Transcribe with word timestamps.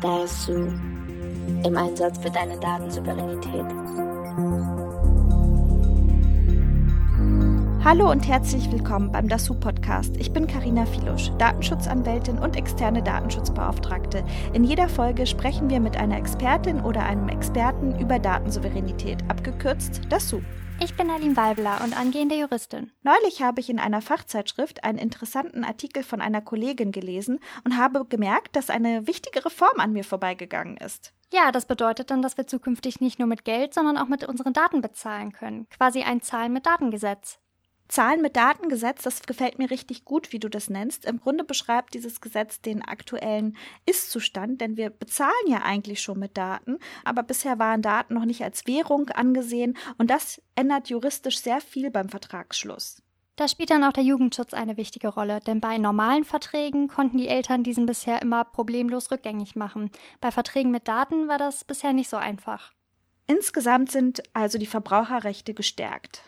Da 0.00 0.22
ist 0.24 0.44
Sue 0.44 0.72
im 1.62 1.76
Einsatz 1.76 2.18
für 2.18 2.30
deine 2.30 2.58
Datensouveränität. 2.58 3.66
Hallo 7.84 8.10
und 8.10 8.26
herzlich 8.26 8.72
willkommen 8.72 9.12
beim 9.12 9.28
DASU 9.28 9.52
Podcast. 9.54 10.16
Ich 10.16 10.32
bin 10.32 10.46
Karina 10.46 10.86
Filusch, 10.86 11.30
Datenschutzanwältin 11.36 12.38
und 12.38 12.56
externe 12.56 13.02
Datenschutzbeauftragte. 13.02 14.24
In 14.54 14.64
jeder 14.64 14.88
Folge 14.88 15.26
sprechen 15.26 15.68
wir 15.68 15.80
mit 15.80 15.98
einer 15.98 16.16
Expertin 16.16 16.80
oder 16.80 17.04
einem 17.04 17.28
Experten 17.28 17.98
über 17.98 18.18
Datensouveränität, 18.18 19.18
abgekürzt 19.28 20.00
DASU. 20.08 20.40
Ich 20.82 20.94
bin 20.94 21.10
Aline 21.10 21.36
Weibler 21.36 21.82
und 21.84 21.94
angehende 21.94 22.36
Juristin. 22.36 22.90
Neulich 23.02 23.42
habe 23.42 23.60
ich 23.60 23.68
in 23.68 23.78
einer 23.78 24.00
Fachzeitschrift 24.00 24.82
einen 24.82 24.96
interessanten 24.96 25.62
Artikel 25.62 26.02
von 26.02 26.22
einer 26.22 26.40
Kollegin 26.40 26.90
gelesen 26.90 27.38
und 27.64 27.76
habe 27.76 28.06
gemerkt, 28.06 28.56
dass 28.56 28.70
eine 28.70 29.06
wichtige 29.06 29.44
Reform 29.44 29.78
an 29.78 29.92
mir 29.92 30.04
vorbeigegangen 30.04 30.78
ist. 30.78 31.12
Ja, 31.32 31.52
das 31.52 31.66
bedeutet 31.66 32.10
dann, 32.10 32.22
dass 32.22 32.38
wir 32.38 32.46
zukünftig 32.46 33.00
nicht 33.00 33.18
nur 33.18 33.28
mit 33.28 33.44
Geld, 33.44 33.74
sondern 33.74 33.98
auch 33.98 34.08
mit 34.08 34.24
unseren 34.24 34.54
Daten 34.54 34.80
bezahlen 34.80 35.32
können. 35.32 35.68
Quasi 35.68 36.02
ein 36.02 36.22
Zahlen 36.22 36.54
mit 36.54 36.64
Datengesetz. 36.64 37.38
Zahlen 37.90 38.22
mit 38.22 38.36
Datengesetz, 38.36 39.02
das 39.02 39.22
gefällt 39.22 39.58
mir 39.58 39.70
richtig 39.70 40.04
gut, 40.04 40.32
wie 40.32 40.38
du 40.38 40.48
das 40.48 40.70
nennst. 40.70 41.04
Im 41.04 41.18
Grunde 41.20 41.42
beschreibt 41.42 41.94
dieses 41.94 42.20
Gesetz 42.20 42.60
den 42.60 42.82
aktuellen 42.82 43.56
Ist-Zustand, 43.84 44.60
denn 44.60 44.76
wir 44.76 44.90
bezahlen 44.90 45.32
ja 45.48 45.62
eigentlich 45.62 46.00
schon 46.00 46.20
mit 46.20 46.36
Daten, 46.36 46.78
aber 47.04 47.24
bisher 47.24 47.58
waren 47.58 47.82
Daten 47.82 48.14
noch 48.14 48.24
nicht 48.24 48.44
als 48.44 48.66
Währung 48.66 49.08
angesehen 49.10 49.76
und 49.98 50.08
das 50.08 50.40
ändert 50.54 50.88
juristisch 50.88 51.40
sehr 51.40 51.60
viel 51.60 51.90
beim 51.90 52.08
Vertragsschluss. 52.08 53.02
Da 53.34 53.48
spielt 53.48 53.70
dann 53.70 53.84
auch 53.84 53.92
der 53.92 54.04
Jugendschutz 54.04 54.54
eine 54.54 54.76
wichtige 54.76 55.08
Rolle, 55.08 55.40
denn 55.40 55.60
bei 55.60 55.78
normalen 55.78 56.24
Verträgen 56.24 56.88
konnten 56.88 57.18
die 57.18 57.28
Eltern 57.28 57.64
diesen 57.64 57.86
bisher 57.86 58.22
immer 58.22 58.44
problemlos 58.44 59.10
rückgängig 59.10 59.56
machen. 59.56 59.90
Bei 60.20 60.30
Verträgen 60.30 60.70
mit 60.70 60.86
Daten 60.86 61.26
war 61.26 61.38
das 61.38 61.64
bisher 61.64 61.92
nicht 61.92 62.10
so 62.10 62.18
einfach. 62.18 62.72
Insgesamt 63.26 63.90
sind 63.90 64.22
also 64.32 64.58
die 64.58 64.66
Verbraucherrechte 64.66 65.54
gestärkt. 65.54 66.22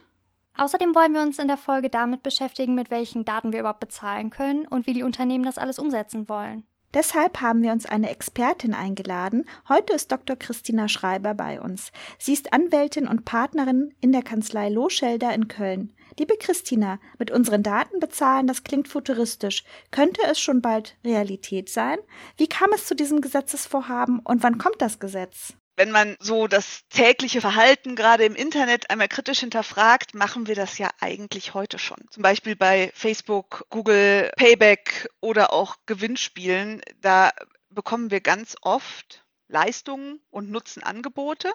Außerdem 0.56 0.94
wollen 0.94 1.14
wir 1.14 1.22
uns 1.22 1.38
in 1.38 1.48
der 1.48 1.56
Folge 1.56 1.88
damit 1.88 2.22
beschäftigen, 2.22 2.74
mit 2.74 2.90
welchen 2.90 3.24
Daten 3.24 3.52
wir 3.52 3.60
überhaupt 3.60 3.80
bezahlen 3.80 4.30
können 4.30 4.66
und 4.66 4.86
wie 4.86 4.92
die 4.92 5.02
Unternehmen 5.02 5.44
das 5.44 5.58
alles 5.58 5.78
umsetzen 5.78 6.28
wollen. 6.28 6.64
Deshalb 6.94 7.40
haben 7.40 7.62
wir 7.62 7.72
uns 7.72 7.86
eine 7.86 8.10
Expertin 8.10 8.74
eingeladen. 8.74 9.46
Heute 9.66 9.94
ist 9.94 10.12
Dr. 10.12 10.36
Christina 10.36 10.88
Schreiber 10.88 11.32
bei 11.32 11.58
uns. 11.58 11.90
Sie 12.18 12.34
ist 12.34 12.52
Anwältin 12.52 13.08
und 13.08 13.24
Partnerin 13.24 13.94
in 14.02 14.12
der 14.12 14.22
Kanzlei 14.22 14.68
Loschelder 14.68 15.34
in 15.34 15.48
Köln. 15.48 15.94
Liebe 16.18 16.36
Christina, 16.38 16.98
mit 17.18 17.30
unseren 17.30 17.62
Daten 17.62 17.98
bezahlen, 17.98 18.46
das 18.46 18.62
klingt 18.62 18.88
futuristisch. 18.88 19.64
Könnte 19.90 20.20
es 20.30 20.38
schon 20.38 20.60
bald 20.60 20.98
Realität 21.02 21.70
sein? 21.70 21.96
Wie 22.36 22.46
kam 22.46 22.70
es 22.74 22.84
zu 22.84 22.94
diesem 22.94 23.22
Gesetzesvorhaben 23.22 24.18
und 24.18 24.42
wann 24.42 24.58
kommt 24.58 24.82
das 24.82 24.98
Gesetz? 24.98 25.54
Wenn 25.76 25.90
man 25.90 26.16
so 26.20 26.46
das 26.46 26.82
tägliche 26.90 27.40
Verhalten 27.40 27.96
gerade 27.96 28.24
im 28.24 28.34
Internet 28.34 28.90
einmal 28.90 29.08
kritisch 29.08 29.40
hinterfragt, 29.40 30.14
machen 30.14 30.46
wir 30.46 30.54
das 30.54 30.78
ja 30.78 30.90
eigentlich 31.00 31.54
heute 31.54 31.78
schon. 31.78 31.98
Zum 32.10 32.22
Beispiel 32.22 32.56
bei 32.56 32.92
Facebook, 32.94 33.64
Google, 33.70 34.30
Payback 34.36 35.08
oder 35.20 35.52
auch 35.52 35.76
Gewinnspielen. 35.86 36.82
Da 37.00 37.30
bekommen 37.70 38.10
wir 38.10 38.20
ganz 38.20 38.56
oft 38.60 39.24
Leistungen 39.48 40.20
und 40.30 40.50
nutzen 40.50 40.82
Angebote, 40.82 41.52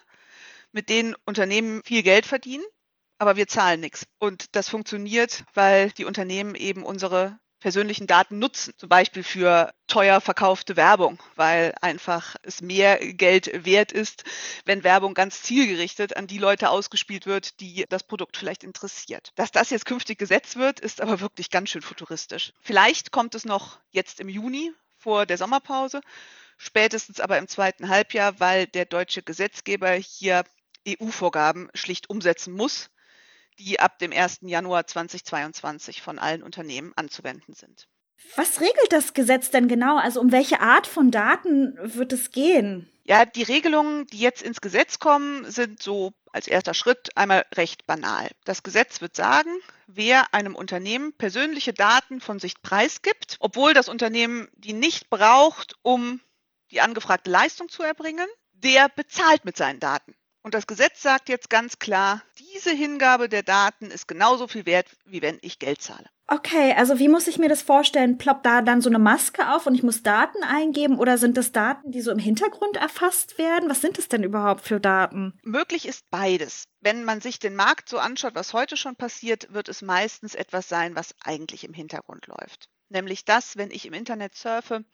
mit 0.72 0.90
denen 0.90 1.16
Unternehmen 1.26 1.82
viel 1.84 2.04
Geld 2.04 2.26
verdienen, 2.26 2.66
aber 3.20 3.36
wir 3.36 3.48
zahlen 3.48 3.80
nichts. 3.80 4.08
Und 4.20 4.56
das 4.56 4.70
funktioniert, 4.70 5.44
weil 5.54 5.92
die 5.92 6.06
Unternehmen 6.06 6.56
eben 6.56 6.84
unsere 6.84 7.40
persönlichen 7.60 8.08
Daten 8.08 8.40
nutzen, 8.40 8.74
zum 8.78 8.90
Beispiel 8.90 9.24
für 9.24 9.74
teuer 9.88 10.22
verkaufte 10.22 10.76
Werbung, 10.76 11.22
weil 11.36 11.74
einfach 11.82 12.36
es 12.44 12.62
mehr 12.62 13.00
Geld 13.14 13.66
wert 13.66 13.92
ist, 13.92 14.24
wenn 14.66 14.84
Werbung 14.84 15.14
ganz 15.14 15.42
zielgerichtet 15.42 16.16
an 16.16 16.28
die 16.28 16.38
Leute 16.38 16.70
ausgespielt 16.70 17.26
wird, 17.26 17.60
die 17.60 17.86
das 17.90 18.04
Produkt 18.04 18.38
vielleicht 18.38 18.64
interessiert. 18.64 19.32
Dass 19.36 19.52
das 19.52 19.70
jetzt 19.70 19.86
künftig 19.86 20.20
gesetzt 20.20 20.58
wird, 20.58 20.80
ist 20.80 21.02
aber 21.02 21.20
wirklich 21.20 21.50
ganz 21.50 21.70
schön 21.70 21.82
futuristisch. 21.82 22.54
Vielleicht 22.62 23.12
kommt 23.12 23.36
es 23.36 23.46
noch 23.46 23.80
jetzt 23.92 24.20
im 24.20 24.30
Juni 24.30 24.72
vor 24.98 25.26
der 25.26 25.38
Sommerpause, 25.38 26.02
spätestens 26.58 27.20
aber 27.20 27.38
im 27.38 27.48
zweiten 27.48 27.90
Halbjahr, 27.90 28.40
weil 28.40 28.68
der 28.68 28.86
deutsche 28.86 29.24
Gesetzgeber 29.24 29.92
hier 29.92 30.44
EU-Vorgaben 30.88 31.70
schlicht 31.74 32.10
umsetzen 32.10 32.54
muss 32.54 32.90
die 33.60 33.80
ab 33.80 34.00
dem 34.00 34.12
1. 34.12 34.40
Januar 34.42 34.88
2022 34.88 36.02
von 36.02 36.20
allen 36.20 36.44
Unternehmen 36.44 36.94
anzuwenden 36.96 37.54
sind. 37.54 37.88
Was 38.36 38.60
regelt 38.62 38.92
das 38.92 39.14
Gesetz 39.14 39.52
denn 39.52 39.68
genau? 39.68 39.98
Also 39.98 40.20
um 40.20 40.32
welche 40.32 40.60
Art 40.60 40.88
von 40.88 41.12
Daten 41.12 41.78
wird 41.78 42.14
es 42.14 42.32
gehen? 42.32 42.90
Ja, 43.04 43.26
die 43.26 43.44
Regelungen, 43.44 44.06
die 44.08 44.20
jetzt 44.20 44.42
ins 44.42 44.60
Gesetz 44.60 45.00
kommen, 45.00 45.50
sind 45.50 45.82
so 45.82 46.14
als 46.34 46.48
erster 46.48 46.74
Schritt 46.74 47.16
einmal 47.16 47.46
recht 47.56 47.88
banal. 47.88 48.30
Das 48.44 48.64
Gesetz 48.64 49.00
wird 49.00 49.16
sagen, 49.16 49.52
wer 49.88 50.34
einem 50.34 50.56
Unternehmen 50.56 51.14
persönliche 51.14 51.74
Daten 51.74 52.20
von 52.20 52.40
sich 52.40 52.62
preisgibt, 52.62 53.38
obwohl 53.40 53.74
das 53.74 53.88
Unternehmen 53.88 54.50
die 54.56 54.74
nicht 54.74 55.10
braucht, 55.10 55.76
um 55.84 56.20
die 56.72 56.82
angefragte 56.82 57.32
Leistung 57.32 57.70
zu 57.70 57.82
erbringen, 57.82 58.28
der 58.52 58.90
bezahlt 58.90 59.46
mit 59.46 59.56
seinen 59.56 59.80
Daten. 59.80 60.16
Und 60.48 60.54
das 60.54 60.66
Gesetz 60.66 61.02
sagt 61.02 61.28
jetzt 61.28 61.50
ganz 61.50 61.78
klar, 61.78 62.22
diese 62.40 62.72
Hingabe 62.72 63.28
der 63.28 63.44
Daten 63.44 63.88
ist 63.88 64.08
genauso 64.08 64.48
viel 64.48 64.66
wert, 64.66 64.88
wie 65.04 65.22
wenn 65.22 65.40
ich 65.42 65.60
Geld 65.60 65.82
zahle. 65.82 66.06
Okay, 66.26 66.74
also 66.78 67.00
wie 67.00 67.10
muss 67.10 67.28
ich 67.28 67.38
mir 67.38 67.50
das 67.50 67.62
vorstellen? 67.62 68.18
Ploppt 68.18 68.46
da 68.46 68.62
dann 68.62 68.80
so 68.80 68.88
eine 68.90 68.98
Maske 68.98 69.54
auf 69.54 69.66
und 69.66 69.76
ich 69.76 69.84
muss 69.84 70.04
Daten 70.04 70.44
eingeben 70.44 71.00
oder 71.00 71.18
sind 71.18 71.36
das 71.36 71.52
Daten, 71.52 71.92
die 71.92 72.00
so 72.00 72.12
im 72.12 72.18
Hintergrund 72.18 72.78
erfasst 72.78 73.38
werden? 73.38 73.70
Was 73.70 73.82
sind 73.82 74.00
es 74.00 74.08
denn 74.08 74.24
überhaupt 74.24 74.62
für 74.62 74.80
Daten? 74.80 75.38
Möglich 75.44 75.86
ist 75.86 76.10
beides. 76.12 76.64
Wenn 76.80 77.04
man 77.04 77.20
sich 77.20 77.40
den 77.40 77.58
Markt 77.58 77.90
so 77.90 77.98
anschaut, 77.98 78.36
was 78.36 78.54
heute 78.54 78.78
schon 78.78 78.96
passiert, 78.96 79.52
wird 79.52 79.68
es 79.68 79.82
meistens 79.82 80.34
etwas 80.34 80.70
sein, 80.70 80.96
was 80.96 81.14
eigentlich 81.26 81.66
im 81.66 81.74
Hintergrund 81.74 82.28
läuft. 82.28 82.70
Nämlich 82.88 83.26
das, 83.26 83.58
wenn 83.58 83.70
ich 83.70 83.86
im 83.86 83.92
Internet 83.92 84.34
surfe, 84.34 84.86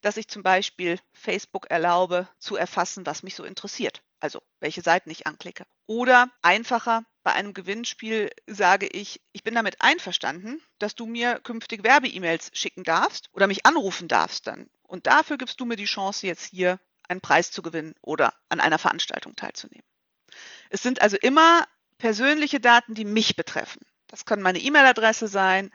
dass 0.00 0.16
ich 0.16 0.26
zum 0.26 0.42
Beispiel 0.42 0.98
Facebook 1.12 1.70
erlaube 1.70 2.28
zu 2.40 2.56
erfassen, 2.56 3.06
was 3.06 3.22
mich 3.22 3.36
so 3.36 3.44
interessiert 3.44 4.02
also 4.20 4.42
welche 4.60 4.82
Seiten 4.82 5.10
ich 5.10 5.26
anklicke. 5.26 5.64
Oder 5.86 6.30
einfacher, 6.42 7.04
bei 7.22 7.32
einem 7.32 7.54
Gewinnspiel 7.54 8.30
sage 8.46 8.86
ich, 8.86 9.20
ich 9.32 9.42
bin 9.42 9.54
damit 9.54 9.82
einverstanden, 9.82 10.62
dass 10.78 10.94
du 10.94 11.06
mir 11.06 11.40
künftig 11.40 11.84
Werbe-E-Mails 11.84 12.50
schicken 12.52 12.84
darfst 12.84 13.28
oder 13.32 13.46
mich 13.46 13.66
anrufen 13.66 14.08
darfst 14.08 14.46
dann. 14.46 14.70
Und 14.82 15.06
dafür 15.06 15.36
gibst 15.36 15.60
du 15.60 15.64
mir 15.64 15.76
die 15.76 15.84
Chance, 15.84 16.26
jetzt 16.26 16.46
hier 16.46 16.78
einen 17.08 17.20
Preis 17.20 17.50
zu 17.50 17.62
gewinnen 17.62 17.94
oder 18.00 18.32
an 18.48 18.60
einer 18.60 18.78
Veranstaltung 18.78 19.34
teilzunehmen. 19.36 19.84
Es 20.70 20.82
sind 20.82 21.02
also 21.02 21.16
immer 21.16 21.66
persönliche 21.98 22.60
Daten, 22.60 22.94
die 22.94 23.04
mich 23.04 23.36
betreffen. 23.36 23.80
Das 24.08 24.24
kann 24.24 24.40
meine 24.40 24.58
E-Mail-Adresse 24.58 25.28
sein, 25.28 25.72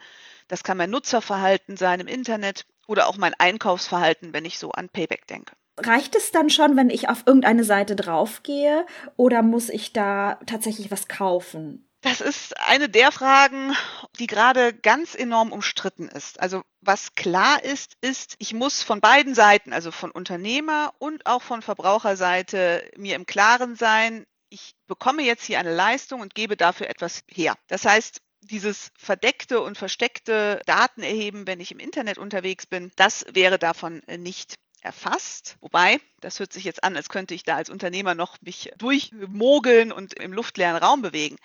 das 0.48 0.64
kann 0.64 0.76
mein 0.76 0.90
Nutzerverhalten 0.90 1.76
sein 1.76 2.00
im 2.00 2.08
Internet 2.08 2.66
oder 2.86 3.08
auch 3.08 3.16
mein 3.16 3.34
Einkaufsverhalten, 3.34 4.32
wenn 4.32 4.44
ich 4.44 4.58
so 4.58 4.70
an 4.72 4.88
Payback 4.88 5.26
denke. 5.26 5.54
Reicht 5.78 6.14
es 6.14 6.32
dann 6.32 6.50
schon, 6.50 6.76
wenn 6.76 6.90
ich 6.90 7.08
auf 7.08 7.24
irgendeine 7.26 7.64
Seite 7.64 7.96
draufgehe 7.96 8.86
oder 9.16 9.42
muss 9.42 9.68
ich 9.68 9.92
da 9.92 10.38
tatsächlich 10.46 10.90
was 10.90 11.08
kaufen? 11.08 11.88
Das 12.02 12.20
ist 12.20 12.58
eine 12.58 12.88
der 12.88 13.12
Fragen, 13.12 13.74
die 14.18 14.26
gerade 14.26 14.74
ganz 14.74 15.14
enorm 15.14 15.52
umstritten 15.52 16.08
ist. 16.08 16.40
Also 16.40 16.62
was 16.80 17.14
klar 17.14 17.62
ist, 17.62 17.96
ist, 18.00 18.34
ich 18.38 18.54
muss 18.54 18.82
von 18.82 19.00
beiden 19.00 19.36
Seiten, 19.36 19.72
also 19.72 19.92
von 19.92 20.10
Unternehmer 20.10 20.92
und 20.98 21.26
auch 21.26 21.42
von 21.42 21.62
Verbraucherseite, 21.62 22.90
mir 22.96 23.14
im 23.14 23.24
Klaren 23.24 23.76
sein, 23.76 24.26
ich 24.50 24.74
bekomme 24.88 25.22
jetzt 25.22 25.44
hier 25.44 25.60
eine 25.60 25.74
Leistung 25.74 26.20
und 26.20 26.34
gebe 26.34 26.56
dafür 26.56 26.90
etwas 26.90 27.22
her. 27.28 27.54
Das 27.68 27.84
heißt, 27.84 28.20
dieses 28.42 28.90
verdeckte 28.96 29.60
und 29.60 29.78
versteckte 29.78 30.60
Datenerheben, 30.66 31.46
wenn 31.46 31.60
ich 31.60 31.72
im 31.72 31.78
Internet 31.78 32.18
unterwegs 32.18 32.66
bin, 32.66 32.92
das 32.96 33.24
wäre 33.32 33.58
davon 33.58 34.02
nicht 34.18 34.54
erfasst. 34.80 35.56
Wobei, 35.60 36.00
das 36.20 36.40
hört 36.40 36.52
sich 36.52 36.64
jetzt 36.64 36.84
an, 36.84 36.96
als 36.96 37.08
könnte 37.08 37.34
ich 37.34 37.44
da 37.44 37.56
als 37.56 37.70
Unternehmer 37.70 38.14
noch 38.14 38.40
mich 38.42 38.70
durchmogeln 38.78 39.92
und 39.92 40.14
im 40.14 40.32
luftleeren 40.32 40.76
Raum 40.76 41.02
bewegen. 41.02 41.36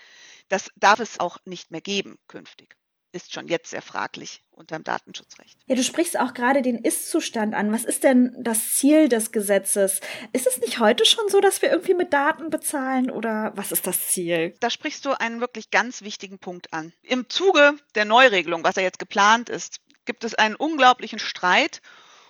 Das 0.50 0.72
darf 0.76 1.00
es 1.00 1.20
auch 1.20 1.38
nicht 1.46 1.72
mehr 1.72 1.82
geben 1.82 2.18
künftig. 2.28 2.76
Ist 3.14 3.34
schon 3.34 3.48
jetzt 3.48 3.70
sehr 3.70 3.82
fraglich 3.82 4.44
unter 4.52 4.78
dem 4.78 4.84
Datenschutzrecht. 4.84 5.58
Ja, 5.68 5.76
du 5.76 5.84
sprichst 5.84 6.20
auch 6.20 6.34
gerade 6.34 6.62
den 6.62 6.78
Ist-Zustand 6.78 7.56
an. 7.56 7.72
Was 7.72 7.86
ist 7.86 8.04
denn 8.04 8.36
das 8.40 8.76
Ziel 8.76 9.08
des 9.08 9.32
Gesetzes? 9.32 10.02
Ist 10.34 10.46
es 10.46 10.60
nicht 10.60 10.80
heute 10.80 11.06
schon 11.06 11.30
so, 11.30 11.40
dass 11.40 11.62
wir 11.62 11.72
irgendwie 11.72 11.94
mit 11.94 12.12
Daten 12.12 12.50
bezahlen 12.50 13.10
oder 13.10 13.54
was 13.56 13.72
ist 13.72 13.88
das 13.88 14.08
Ziel? 14.08 14.56
Da 14.60 14.70
sprichst 14.70 15.06
du 15.06 15.20
einen 15.20 15.40
wirklich 15.40 15.72
ganz 15.72 16.02
wichtigen 16.02 16.38
Punkt 16.38 16.74
an. 16.74 16.92
Im 17.02 17.30
Zuge 17.30 17.76
der 17.96 18.06
Neuregelung, 18.06 18.64
was 18.64 18.76
ja 18.76 18.82
jetzt 18.82 19.00
geplant 19.00 19.50
ist, 19.50 19.80
gibt 20.06 20.24
es 20.24 20.36
einen 20.36 20.56
unglaublichen 20.56 21.20
Streit 21.20 21.82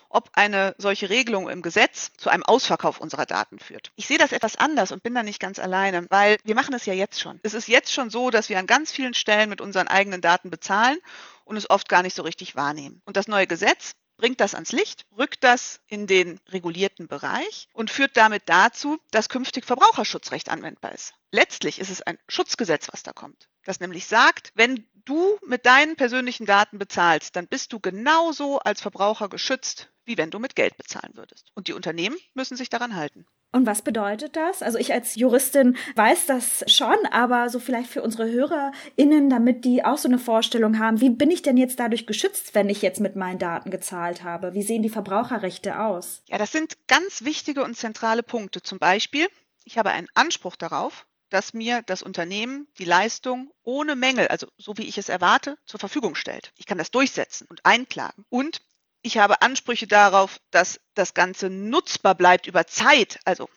ob 0.08 0.30
eine 0.32 0.74
solche 0.78 1.10
Regelung 1.10 1.48
im 1.48 1.62
Gesetz 1.62 2.12
zu 2.16 2.30
einem 2.30 2.42
Ausverkauf 2.42 3.00
unserer 3.00 3.26
Daten 3.26 3.58
führt. 3.58 3.92
Ich 3.96 4.06
sehe 4.06 4.18
das 4.18 4.32
etwas 4.32 4.56
anders 4.56 4.92
und 4.92 5.02
bin 5.02 5.14
da 5.14 5.22
nicht 5.22 5.40
ganz 5.40 5.58
alleine, 5.58 6.06
weil 6.10 6.38
wir 6.44 6.54
machen 6.54 6.74
es 6.74 6.86
ja 6.86 6.94
jetzt 6.94 7.20
schon. 7.20 7.40
Es 7.42 7.54
ist 7.54 7.68
jetzt 7.68 7.92
schon 7.92 8.10
so, 8.10 8.30
dass 8.30 8.48
wir 8.48 8.58
an 8.58 8.66
ganz 8.66 8.92
vielen 8.92 9.14
Stellen 9.14 9.50
mit 9.50 9.60
unseren 9.60 9.88
eigenen 9.88 10.20
Daten 10.20 10.50
bezahlen 10.50 10.98
und 11.44 11.56
es 11.56 11.70
oft 11.70 11.88
gar 11.88 12.02
nicht 12.02 12.16
so 12.16 12.22
richtig 12.22 12.56
wahrnehmen. 12.56 13.02
Und 13.04 13.16
das 13.16 13.28
neue 13.28 13.46
Gesetz 13.46 13.92
bringt 14.18 14.40
das 14.40 14.54
ans 14.54 14.72
Licht, 14.72 15.06
rückt 15.16 15.44
das 15.44 15.80
in 15.86 16.06
den 16.06 16.40
regulierten 16.48 17.08
Bereich 17.08 17.68
und 17.72 17.90
führt 17.90 18.16
damit 18.16 18.42
dazu, 18.46 18.98
dass 19.10 19.28
künftig 19.28 19.64
Verbraucherschutzrecht 19.64 20.50
anwendbar 20.50 20.92
ist. 20.92 21.14
Letztlich 21.30 21.78
ist 21.78 21.90
es 21.90 22.02
ein 22.02 22.18
Schutzgesetz, 22.28 22.88
was 22.92 23.02
da 23.02 23.12
kommt. 23.12 23.48
Das 23.68 23.80
nämlich 23.80 24.06
sagt, 24.06 24.50
wenn 24.54 24.86
du 25.04 25.36
mit 25.46 25.66
deinen 25.66 25.96
persönlichen 25.96 26.46
Daten 26.46 26.78
bezahlst, 26.78 27.36
dann 27.36 27.46
bist 27.46 27.70
du 27.74 27.80
genauso 27.80 28.60
als 28.60 28.80
Verbraucher 28.80 29.28
geschützt, 29.28 29.90
wie 30.06 30.16
wenn 30.16 30.30
du 30.30 30.38
mit 30.38 30.56
Geld 30.56 30.78
bezahlen 30.78 31.12
würdest. 31.16 31.52
Und 31.54 31.68
die 31.68 31.74
Unternehmen 31.74 32.16
müssen 32.32 32.56
sich 32.56 32.70
daran 32.70 32.96
halten. 32.96 33.26
Und 33.52 33.66
was 33.66 33.82
bedeutet 33.82 34.36
das? 34.36 34.62
Also 34.62 34.78
ich 34.78 34.94
als 34.94 35.16
Juristin 35.16 35.76
weiß 35.96 36.24
das 36.24 36.64
schon, 36.66 36.96
aber 37.10 37.50
so 37.50 37.60
vielleicht 37.60 37.90
für 37.90 38.00
unsere 38.00 38.30
HörerInnen, 38.30 39.28
damit 39.28 39.66
die 39.66 39.84
auch 39.84 39.98
so 39.98 40.08
eine 40.08 40.18
Vorstellung 40.18 40.78
haben, 40.78 41.02
wie 41.02 41.10
bin 41.10 41.30
ich 41.30 41.42
denn 41.42 41.58
jetzt 41.58 41.78
dadurch 41.78 42.06
geschützt, 42.06 42.54
wenn 42.54 42.70
ich 42.70 42.80
jetzt 42.80 43.00
mit 43.00 43.16
meinen 43.16 43.38
Daten 43.38 43.70
gezahlt 43.70 44.24
habe? 44.24 44.54
Wie 44.54 44.62
sehen 44.62 44.82
die 44.82 44.88
Verbraucherrechte 44.88 45.78
aus? 45.78 46.22
Ja, 46.24 46.38
das 46.38 46.52
sind 46.52 46.78
ganz 46.86 47.22
wichtige 47.22 47.62
und 47.64 47.76
zentrale 47.76 48.22
Punkte. 48.22 48.62
Zum 48.62 48.78
Beispiel, 48.78 49.28
ich 49.64 49.76
habe 49.76 49.90
einen 49.90 50.08
Anspruch 50.14 50.56
darauf, 50.56 51.04
dass 51.30 51.54
mir 51.54 51.82
das 51.82 52.02
Unternehmen 52.02 52.68
die 52.78 52.84
Leistung 52.84 53.52
ohne 53.62 53.96
Mängel, 53.96 54.28
also 54.28 54.46
so 54.56 54.76
wie 54.78 54.88
ich 54.88 54.98
es 54.98 55.08
erwarte, 55.08 55.58
zur 55.66 55.80
Verfügung 55.80 56.14
stellt. 56.14 56.52
Ich 56.56 56.66
kann 56.66 56.78
das 56.78 56.90
durchsetzen 56.90 57.46
und 57.48 57.64
einklagen. 57.64 58.24
Und 58.28 58.62
ich 59.02 59.18
habe 59.18 59.42
Ansprüche 59.42 59.86
darauf, 59.86 60.38
dass 60.50 60.80
das 60.94 61.14
Ganze 61.14 61.50
nutzbar 61.50 62.14
bleibt 62.14 62.46
über 62.46 62.66
Zeit, 62.66 63.20
also 63.24 63.48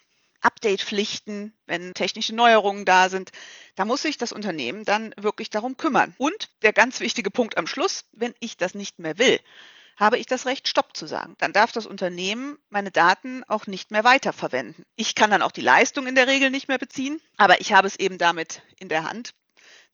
Update-Pflichten, 0.41 1.53
wenn 1.65 1.93
technische 1.93 2.35
Neuerungen 2.35 2.85
da 2.85 3.09
sind. 3.09 3.31
Da 3.75 3.85
muss 3.85 4.01
sich 4.01 4.17
das 4.17 4.31
Unternehmen 4.31 4.85
dann 4.85 5.13
wirklich 5.17 5.49
darum 5.49 5.77
kümmern. 5.77 6.15
Und 6.17 6.49
der 6.63 6.73
ganz 6.73 6.99
wichtige 6.99 7.31
Punkt 7.31 7.57
am 7.57 7.67
Schluss, 7.67 8.05
wenn 8.11 8.33
ich 8.39 8.57
das 8.57 8.73
nicht 8.73 8.99
mehr 8.99 9.17
will, 9.17 9.39
habe 9.97 10.17
ich 10.17 10.25
das 10.25 10.45
Recht, 10.45 10.67
Stopp 10.67 10.95
zu 10.95 11.05
sagen. 11.05 11.35
Dann 11.39 11.53
darf 11.53 11.71
das 11.71 11.85
Unternehmen 11.85 12.57
meine 12.69 12.91
Daten 12.91 13.43
auch 13.45 13.67
nicht 13.67 13.91
mehr 13.91 14.03
weiterverwenden. 14.03 14.85
Ich 14.95 15.15
kann 15.15 15.31
dann 15.31 15.41
auch 15.41 15.51
die 15.51 15.61
Leistung 15.61 16.07
in 16.07 16.15
der 16.15 16.27
Regel 16.27 16.49
nicht 16.49 16.67
mehr 16.67 16.79
beziehen, 16.79 17.21
aber 17.37 17.61
ich 17.61 17.73
habe 17.73 17.87
es 17.87 17.97
eben 17.97 18.17
damit 18.17 18.61
in 18.77 18.89
der 18.89 19.03
Hand, 19.03 19.33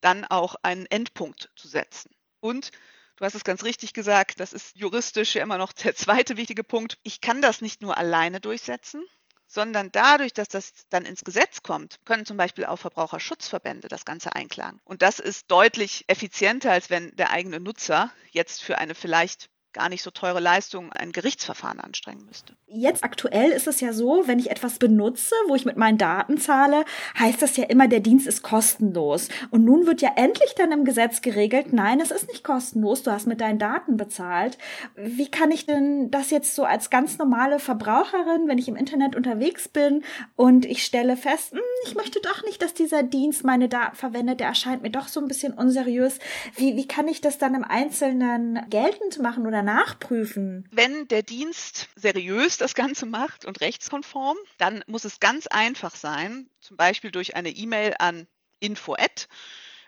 dann 0.02 0.26
auch 0.26 0.56
einen 0.64 0.86
Endpunkt 0.86 1.50
zu 1.56 1.68
setzen. 1.68 2.12
Und 2.40 2.72
Du 3.18 3.26
hast 3.26 3.34
es 3.34 3.44
ganz 3.44 3.64
richtig 3.64 3.94
gesagt, 3.94 4.40
das 4.40 4.54
ist 4.54 4.76
juristisch 4.76 5.34
ja 5.34 5.42
immer 5.42 5.58
noch 5.58 5.74
der 5.74 5.96
zweite 5.96 6.38
wichtige 6.38 6.64
Punkt. 6.64 7.00
Ich 7.02 7.20
kann 7.20 7.42
das 7.42 7.62
nicht 7.62 7.82
nur 7.82 7.98
alleine 7.98 8.40
durchsetzen, 8.40 9.04
sondern 9.48 9.92
dadurch, 9.92 10.34
dass 10.34 10.50
das 10.50 10.72
dann 10.90 11.04
ins 11.04 11.24
Gesetz 11.24 11.64
kommt, 11.64 11.98
können 12.06 12.28
zum 12.28 12.38
Beispiel 12.38 12.66
auch 12.66 12.78
Verbraucherschutzverbände 12.78 13.88
das 13.88 14.06
Ganze 14.06 14.36
einklagen. 14.36 14.80
Und 14.84 15.02
das 15.02 15.20
ist 15.20 15.50
deutlich 15.50 16.06
effizienter, 16.08 16.72
als 16.72 16.92
wenn 16.92 17.16
der 17.16 17.32
eigene 17.32 17.60
Nutzer 17.60 18.12
jetzt 18.30 18.62
für 18.62 18.78
eine 18.78 18.94
vielleicht 18.94 19.50
gar 19.74 19.90
nicht 19.90 20.02
so 20.02 20.12
teure 20.12 20.40
Leistung 20.40 20.92
ein 20.94 21.12
Gerichtsverfahren 21.12 21.80
anstrengen 21.80 22.26
müsste. 22.26 22.54
Jetzt 22.68 23.04
aktuell 23.04 23.52
ist 23.52 23.68
es 23.68 23.80
ja 23.80 23.94
so, 23.94 24.24
wenn 24.26 24.40
ich 24.40 24.50
etwas 24.50 24.80
benutze, 24.80 25.36
wo 25.48 25.56
ich 25.56 25.66
mit 25.66 25.78
meinen 25.78 25.98
Daten 25.98 26.38
zahle, 26.38 26.84
heißt 27.18 27.42
das 27.42 27.56
ja 27.58 27.66
immer, 27.66 27.88
der 27.88 28.00
Dienst 28.00 28.28
ist 28.28 28.42
kostenlos. 28.42 29.30
Und 29.52 29.64
nun 29.64 29.86
wird 29.86 30.02
ja 30.02 30.12
endlich 30.16 30.56
dann 30.56 30.72
im 30.72 30.84
Gesetz 30.84 31.22
geregelt, 31.22 31.74
nein, 31.74 32.00
es 32.00 32.12
ist 32.12 32.28
nicht 32.28 32.44
kostenlos, 32.44 33.04
du 33.04 33.12
hast 33.12 33.28
mit 33.28 33.40
deinen 33.40 33.60
Daten 33.60 33.98
bezahlt. 33.98 34.58
Wie 34.96 35.30
kann 35.30 35.52
ich 35.52 35.66
denn 35.66 36.12
das 36.12 36.30
jetzt 36.30 36.56
so 36.56 36.64
als 36.64 36.90
ganz 36.90 37.18
normale 37.18 37.60
Verbraucherin, 37.60 38.48
wenn 38.48 38.58
ich 38.58 38.68
im 38.68 38.76
Internet 38.76 39.16
unterwegs 39.16 39.68
bin 39.68 40.04
und 40.36 40.66
ich 40.66 40.84
stelle 40.84 41.18
fest, 41.18 41.52
hm, 41.52 41.60
ich 41.86 41.96
möchte 41.96 42.20
doch 42.22 42.44
nicht, 42.44 42.62
dass 42.62 42.74
dieser 42.74 43.04
Dienst 43.04 43.44
meine 43.44 43.70
Daten 43.70 43.96
verwendet, 43.96 44.40
der 44.40 44.48
erscheint 44.48 44.82
mir 44.82 44.92
doch 44.92 45.08
so 45.08 45.20
ein 45.20 45.28
bisschen 45.28 45.54
unseriös. 45.54 46.20
Wie, 46.56 46.76
wie 46.76 46.88
kann 46.88 47.08
ich 47.08 47.22
das 47.22 47.38
dann 47.38 47.56
im 47.56 47.64
Einzelnen 47.64 48.60
geltend 48.70 49.20
machen 49.22 49.46
oder 49.46 49.57
nachprüfen? 49.62 50.68
Wenn 50.72 51.08
der 51.08 51.24
Dienst 51.24 51.90
seriös 51.96 52.58
das 52.58 52.76
Ganze 52.76 53.06
macht 53.06 53.46
und 53.46 53.62
rechtskonform, 53.62 54.38
dann 54.58 54.84
muss 54.88 55.06
es 55.06 55.20
ganz 55.20 55.48
einfach 55.48 55.96
sein, 55.96 56.50
zum 56.62 56.78
Beispiel 56.78 57.12
durch 57.12 57.36
eine 57.36 57.50
E-Mail 57.50 57.96
an 58.00 58.28
info@ 58.60 59.28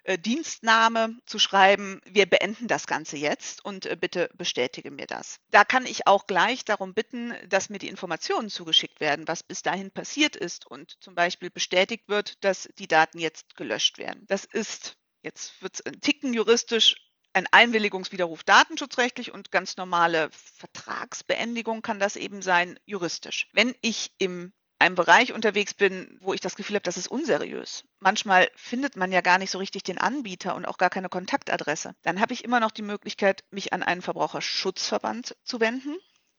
äh, 0.04 0.18
Dienstname 0.18 1.18
zu 1.25 1.39
schreiben, 1.39 2.01
wir 2.06 2.25
beenden 2.25 2.68
das 2.68 2.88
Ganze 2.88 3.18
jetzt 3.18 3.63
und 3.63 3.86
äh, 3.86 3.95
bitte 3.95 4.30
bestätige 4.36 4.92
mir 4.92 5.07
das. 5.07 5.39
Da 5.51 5.63
kann 5.63 5.86
ich 5.86 6.07
auch 6.07 6.25
gleich 6.25 6.65
darum 6.65 6.94
bitten, 6.94 7.33
dass 7.48 7.69
mir 7.69 7.80
die 7.80 7.89
Informationen 7.89 8.50
zugeschickt 8.50 9.00
werden, 9.00 9.27
was 9.27 9.44
bis 9.44 9.62
dahin 9.62 9.92
passiert 9.92 10.36
ist 10.36 10.65
und 10.65 10.98
zum 11.01 11.15
Beispiel 11.15 11.50
bestätigt 11.50 12.07
wird, 12.07 12.44
dass 12.44 12.69
die 12.77 12.88
Daten 12.88 13.19
jetzt 13.19 13.56
gelöscht 13.56 13.98
werden. 13.98 14.25
Das 14.27 14.45
ist, 14.45 14.98
jetzt 15.22 15.62
wird 15.62 15.75
es 15.75 15.86
ein 15.86 16.01
Ticken 16.01 16.33
juristisch, 16.33 16.95
ein 17.39 17.47
Einwilligungswiderruf 17.51 18.44
datenschutzrechtlich 18.44 19.33
und 19.33 19.50
ganz 19.50 19.77
normale 19.77 20.30
Vertragsbeendigung 20.31 21.81
kann 21.81 22.00
das 22.00 22.18
eben 22.18 22.41
sein 22.41 22.77
juristisch. 22.86 23.47
Wenn 23.53 23.74
ich 23.81 24.12
im 24.18 24.51
einem 24.81 24.95
Bereich 24.95 25.33
unterwegs 25.33 25.74
bin, 25.74 26.18
wo 26.21 26.33
ich 26.33 26.39
das 26.39 26.56
Gefühl 26.56 26.75
habe, 26.75 26.83
das 26.83 26.95
ist 26.95 27.09
unseriös. 27.09 27.83
Manchmal 28.00 28.50
findet 28.56 28.95
man 28.95 29.12
ja 29.12 29.19
gar 29.19 29.38
nicht 29.38 29.51
so 29.51 29.57
richtig 29.57 29.83
den 29.83 29.97
Anbieter 29.97 30.56
und 30.56 30.65
auch 30.65 30.77
gar 30.77 30.89
keine 30.89 31.09
Kontaktadresse. 31.09 31.95
Dann 32.01 32.21
habe 32.21 32.31
ich 32.33 32.45
immer 32.45 32.62
noch 32.62 32.71
die 32.71 32.81
Möglichkeit, 32.81 33.44
mich 33.51 33.74
an 33.74 33.83
einen 33.83 34.01
Verbraucherschutzverband 34.01 35.36
zu 35.44 35.59
wenden, 35.59 35.97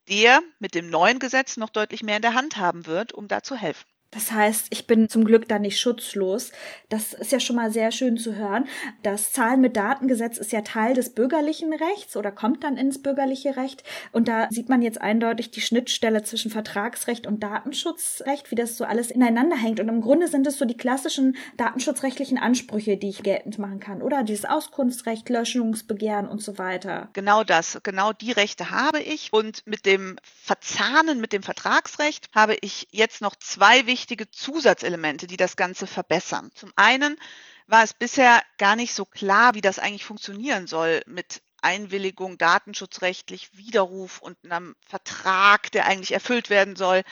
der 0.08 0.40
mit 0.58 0.74
dem 0.74 0.88
neuen 0.88 1.18
Gesetz 1.18 1.58
noch 1.58 1.68
deutlich 1.68 2.02
mehr 2.02 2.16
in 2.16 2.22
der 2.22 2.34
Hand 2.34 2.56
haben 2.56 2.86
wird, 2.86 3.12
um 3.12 3.28
da 3.28 3.42
zu 3.42 3.56
helfen. 3.56 3.86
Das 4.12 4.32
heißt, 4.32 4.66
ich 4.70 4.88
bin 4.88 5.08
zum 5.08 5.24
Glück 5.24 5.48
da 5.48 5.60
nicht 5.60 5.78
schutzlos. 5.78 6.50
Das 6.88 7.12
ist 7.12 7.30
ja 7.30 7.38
schon 7.38 7.54
mal 7.54 7.70
sehr 7.70 7.92
schön 7.92 8.16
zu 8.16 8.34
hören. 8.34 8.66
Das 9.04 9.30
Zahlen 9.30 9.60
mit 9.60 9.76
Datengesetz 9.76 10.36
ist 10.36 10.50
ja 10.50 10.62
Teil 10.62 10.94
des 10.94 11.10
bürgerlichen 11.10 11.72
Rechts 11.72 12.16
oder 12.16 12.32
kommt 12.32 12.64
dann 12.64 12.76
ins 12.76 13.00
bürgerliche 13.00 13.56
Recht. 13.56 13.84
Und 14.10 14.26
da 14.26 14.48
sieht 14.50 14.68
man 14.68 14.82
jetzt 14.82 15.00
eindeutig 15.00 15.52
die 15.52 15.60
Schnittstelle 15.60 16.24
zwischen 16.24 16.50
Vertragsrecht 16.50 17.28
und 17.28 17.40
Datenschutzrecht, 17.40 18.50
wie 18.50 18.56
das 18.56 18.76
so 18.76 18.84
alles 18.84 19.12
ineinander 19.12 19.56
hängt. 19.56 19.78
Und 19.78 19.88
im 19.88 20.00
Grunde 20.00 20.26
sind 20.26 20.44
es 20.48 20.58
so 20.58 20.64
die 20.64 20.76
klassischen 20.76 21.36
datenschutzrechtlichen 21.56 22.38
Ansprüche, 22.38 22.96
die 22.96 23.10
ich 23.10 23.22
geltend 23.22 23.60
machen 23.60 23.78
kann, 23.78 24.02
oder? 24.02 24.24
Dieses 24.24 24.44
Auskunftsrecht, 24.44 25.28
Löschungsbegehren 25.28 26.26
und 26.26 26.42
so 26.42 26.58
weiter. 26.58 27.10
Genau 27.12 27.44
das, 27.44 27.78
genau 27.84 28.12
die 28.12 28.32
Rechte 28.32 28.70
habe 28.70 29.00
ich. 29.00 29.32
Und 29.32 29.64
mit 29.68 29.86
dem 29.86 30.16
Verzahnen 30.42 31.20
mit 31.20 31.32
dem 31.32 31.44
Vertragsrecht 31.44 32.28
habe 32.34 32.56
ich 32.60 32.88
jetzt 32.90 33.20
noch 33.20 33.36
zwei 33.36 33.86
wichtige 33.86 33.99
wichtige 34.00 34.30
Zusatzelemente, 34.30 35.26
die 35.26 35.36
das 35.36 35.56
Ganze 35.56 35.86
verbessern. 35.86 36.50
Zum 36.54 36.72
einen 36.74 37.18
war 37.66 37.84
es 37.84 37.92
bisher 37.92 38.42
gar 38.56 38.74
nicht 38.74 38.94
so 38.94 39.04
klar, 39.04 39.54
wie 39.54 39.60
das 39.60 39.78
eigentlich 39.78 40.06
funktionieren 40.06 40.66
soll 40.66 41.02
mit 41.06 41.42
Einwilligung, 41.60 42.38
datenschutzrechtlich, 42.38 43.54
Widerruf 43.58 44.22
und 44.22 44.38
einem 44.42 44.74
Vertrag, 44.88 45.70
der 45.72 45.84
eigentlich 45.84 46.12
erfüllt 46.12 46.48
werden 46.48 46.76
soll. 46.76 47.02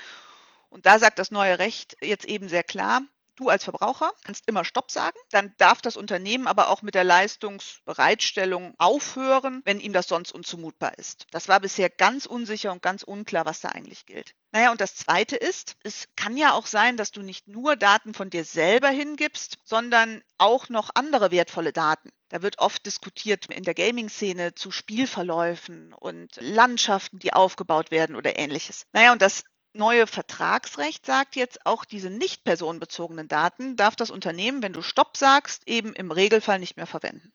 Und 0.71 0.87
da 0.87 0.99
sagt 0.99 1.19
das 1.19 1.31
neue 1.31 1.59
Recht 1.59 1.99
jetzt 2.01 2.25
eben 2.25 2.49
sehr 2.49 2.65
klar, 2.65 3.03
Du 3.39 3.49
als 3.51 3.63
Verbraucher 3.63 4.11
kannst 4.25 4.49
immer 4.49 4.65
Stopp 4.65 4.91
sagen. 4.91 5.17
Dann 5.31 5.55
darf 5.59 5.81
das 5.81 5.97
Unternehmen 5.97 6.49
aber 6.49 6.71
auch 6.71 6.83
mit 6.83 6.97
der 6.97 7.05
Leistungsbereitstellung 7.05 8.75
aufhören, 8.79 9.63
wenn 9.65 9.79
ihm 9.79 9.93
das 9.93 10.09
sonst 10.09 10.33
unzumutbar 10.33 10.99
ist. 10.99 11.27
Das 11.31 11.47
war 11.47 11.61
bisher 11.61 11.89
ganz 11.89 12.27
unsicher 12.27 12.73
und 12.73 12.83
ganz 12.83 13.05
unklar, 13.05 13.47
was 13.47 13.61
da 13.61 13.69
eigentlich 13.69 14.07
gilt. 14.07 14.35
Naja, 14.51 14.73
und 14.73 14.81
das 14.81 14.97
Zweite 14.97 15.37
ist, 15.37 15.77
es 15.85 16.09
kann 16.17 16.37
ja 16.37 16.53
auch 16.53 16.67
sein, 16.67 16.97
dass 16.97 17.13
du 17.13 17.23
nicht 17.23 17.47
nur 17.47 17.77
Daten 17.77 18.13
von 18.13 18.29
dir 18.29 18.45
selber 18.45 18.89
hingibst, 18.89 19.59
sondern 19.63 20.21
auch 20.39 20.69
noch 20.69 20.91
andere 20.95 21.31
wertvolle 21.31 21.73
Daten. 21.73 22.11
Da 22.31 22.43
wird 22.43 22.59
oft 22.59 22.85
diskutiert 22.87 23.47
in 23.47 23.63
der 23.63 23.75
Gaming-Szene 23.75 24.57
zu 24.57 24.73
Spielverläufen 24.73 25.95
und 25.95 26.35
Landschaften, 26.41 27.21
die 27.21 27.33
aufgebaut 27.33 27.93
werden 27.93 28.17
oder 28.17 28.37
ähnliches. 28.37 28.87
Naja, 28.93 29.13
und 29.13 29.23
das 29.23 29.45
neue 29.79 30.07
Vertragsrecht 30.07 31.07
sagt 31.07 31.37
jetzt, 31.37 31.65
auch 31.65 31.85
diese 31.85 32.11
nicht 32.11 32.45
personenbezogenen 32.45 33.29
Daten 33.29 33.77
darf 33.77 33.97
das 33.97 34.11
Unternehmen, 34.11 34.63
wenn 34.63 34.73
du 34.73 34.83
Stopp 34.83 35.17
sagst, 35.17 35.67
eben 35.67 35.95
im 35.95 36.11
Regelfall 36.11 36.59
nicht 36.59 36.77
mehr 36.77 36.87
verwenden. 36.87 37.33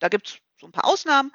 Da 0.00 0.08
gibt 0.08 0.28
es 0.28 0.38
so 0.60 0.66
ein 0.66 0.72
paar 0.72 0.84
Ausnahmen, 0.84 1.32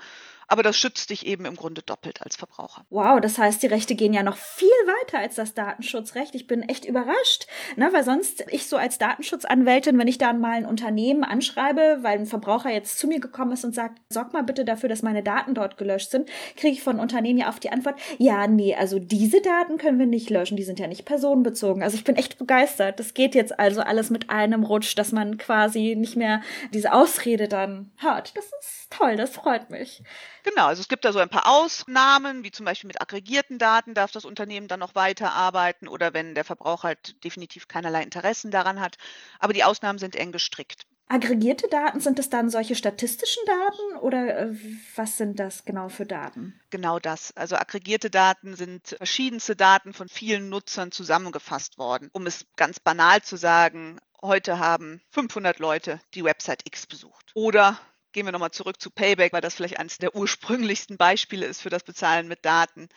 aber 0.49 0.63
das 0.63 0.77
schützt 0.77 1.09
dich 1.09 1.25
eben 1.25 1.45
im 1.45 1.55
Grunde 1.55 1.81
doppelt 1.81 2.21
als 2.21 2.35
Verbraucher. 2.35 2.85
Wow, 2.89 3.21
das 3.21 3.37
heißt, 3.37 3.61
die 3.63 3.67
Rechte 3.67 3.95
gehen 3.95 4.13
ja 4.13 4.23
noch 4.23 4.37
viel 4.37 4.67
weiter 4.67 5.19
als 5.19 5.35
das 5.35 5.53
Datenschutzrecht. 5.53 6.35
Ich 6.35 6.47
bin 6.47 6.63
echt 6.63 6.85
überrascht, 6.85 7.47
ne, 7.75 7.89
weil 7.93 8.03
sonst 8.03 8.45
ich 8.49 8.67
so 8.67 8.77
als 8.77 8.97
Datenschutzanwältin, 8.97 9.97
wenn 9.97 10.07
ich 10.07 10.17
dann 10.17 10.41
mal 10.41 10.53
ein 10.53 10.65
Unternehmen 10.65 11.23
anschreibe, 11.23 11.99
weil 12.01 12.19
ein 12.19 12.25
Verbraucher 12.25 12.71
jetzt 12.71 12.99
zu 12.99 13.07
mir 13.07 13.19
gekommen 13.19 13.51
ist 13.51 13.63
und 13.63 13.75
sagt, 13.75 14.01
sorg 14.09 14.33
mal 14.33 14.43
bitte 14.43 14.65
dafür, 14.65 14.89
dass 14.89 15.03
meine 15.03 15.23
Daten 15.23 15.53
dort 15.53 15.77
gelöscht 15.77 16.11
sind, 16.11 16.29
kriege 16.55 16.73
ich 16.73 16.83
von 16.83 16.99
Unternehmen 16.99 17.39
ja 17.39 17.49
oft 17.49 17.63
die 17.63 17.71
Antwort, 17.71 17.99
ja, 18.17 18.47
nee, 18.47 18.75
also 18.75 18.99
diese 18.99 19.41
Daten 19.41 19.77
können 19.77 19.99
wir 19.99 20.07
nicht 20.07 20.29
löschen, 20.29 20.57
die 20.57 20.63
sind 20.63 20.79
ja 20.79 20.87
nicht 20.87 21.05
personenbezogen. 21.05 21.83
Also 21.83 21.95
ich 21.95 22.03
bin 22.03 22.15
echt 22.15 22.37
begeistert. 22.37 22.99
Das 22.99 23.13
geht 23.13 23.35
jetzt 23.35 23.59
also 23.59 23.81
alles 23.81 24.09
mit 24.09 24.29
einem 24.29 24.63
Rutsch, 24.63 24.97
dass 24.97 25.11
man 25.11 25.37
quasi 25.37 25.95
nicht 25.95 26.15
mehr 26.15 26.41
diese 26.73 26.93
Ausrede 26.93 27.47
dann 27.47 27.91
hört. 27.97 28.35
Das 28.35 28.45
ist 28.45 28.87
toll, 28.89 29.15
das 29.15 29.31
freut 29.31 29.69
mich. 29.69 30.03
Genau, 30.43 30.67
also 30.67 30.81
es 30.81 30.87
gibt 30.87 31.05
da 31.05 31.11
so 31.11 31.19
ein 31.19 31.29
paar 31.29 31.47
Ausnahmen, 31.47 32.43
wie 32.43 32.51
zum 32.51 32.65
Beispiel 32.65 32.87
mit 32.87 33.01
aggregierten 33.01 33.57
Daten 33.57 33.93
darf 33.93 34.11
das 34.11 34.25
Unternehmen 34.25 34.67
dann 34.67 34.79
noch 34.79 34.95
weiterarbeiten 34.95 35.87
oder 35.87 36.13
wenn 36.13 36.35
der 36.35 36.45
Verbraucher 36.45 36.89
halt 36.89 37.23
definitiv 37.23 37.67
keinerlei 37.67 38.03
Interessen 38.03 38.51
daran 38.51 38.79
hat. 38.79 38.97
Aber 39.39 39.53
die 39.53 39.63
Ausnahmen 39.63 39.99
sind 39.99 40.15
eng 40.15 40.31
gestrickt. 40.31 40.85
Aggregierte 41.11 41.67
Daten, 41.67 41.99
sind 42.01 42.19
das 42.19 42.29
dann 42.29 42.51
solche 42.51 42.75
statistischen 42.75 43.41
Daten 43.47 43.97
oder 43.97 44.37
äh, 44.37 44.55
was 44.95 45.17
sind 45.17 45.39
das 45.39 45.65
genau 45.65 45.89
für 45.89 46.05
Daten? 46.05 46.59
Genau 46.69 46.99
das. 46.99 47.35
Also 47.35 47.55
aggregierte 47.55 48.11
Daten 48.11 48.55
sind 48.55 48.89
verschiedenste 48.89 49.55
Daten 49.55 49.93
von 49.93 50.07
vielen 50.07 50.49
Nutzern 50.49 50.91
zusammengefasst 50.91 51.79
worden. 51.79 52.11
Um 52.13 52.27
es 52.27 52.45
ganz 52.57 52.79
banal 52.79 53.23
zu 53.23 53.37
sagen, 53.37 53.99
heute 54.21 54.59
haben 54.59 55.01
500 55.09 55.57
Leute 55.57 55.99
die 56.13 56.23
Website 56.23 56.61
X 56.67 56.85
besucht. 56.85 57.31
Oder 57.33 57.79
gehen 58.11 58.25
wir 58.25 58.31
nochmal 58.31 58.51
zurück 58.51 58.81
zu 58.81 58.89
Payback, 58.89 59.33
weil 59.33 59.41
das 59.41 59.55
vielleicht 59.55 59.79
eines 59.79 59.97
der 59.97 60.15
ursprünglichsten 60.15 60.97
Beispiele 60.97 61.45
ist 61.45 61.61
für 61.61 61.69
das 61.69 61.83
Bezahlen 61.83 62.27
mit 62.27 62.45
Daten. 62.45 62.89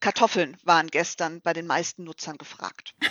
Kartoffeln 0.00 0.56
waren 0.64 0.88
gestern 0.88 1.40
bei 1.42 1.52
den 1.52 1.66
meisten 1.66 2.04
Nutzern 2.04 2.38
gefragt. 2.38 2.94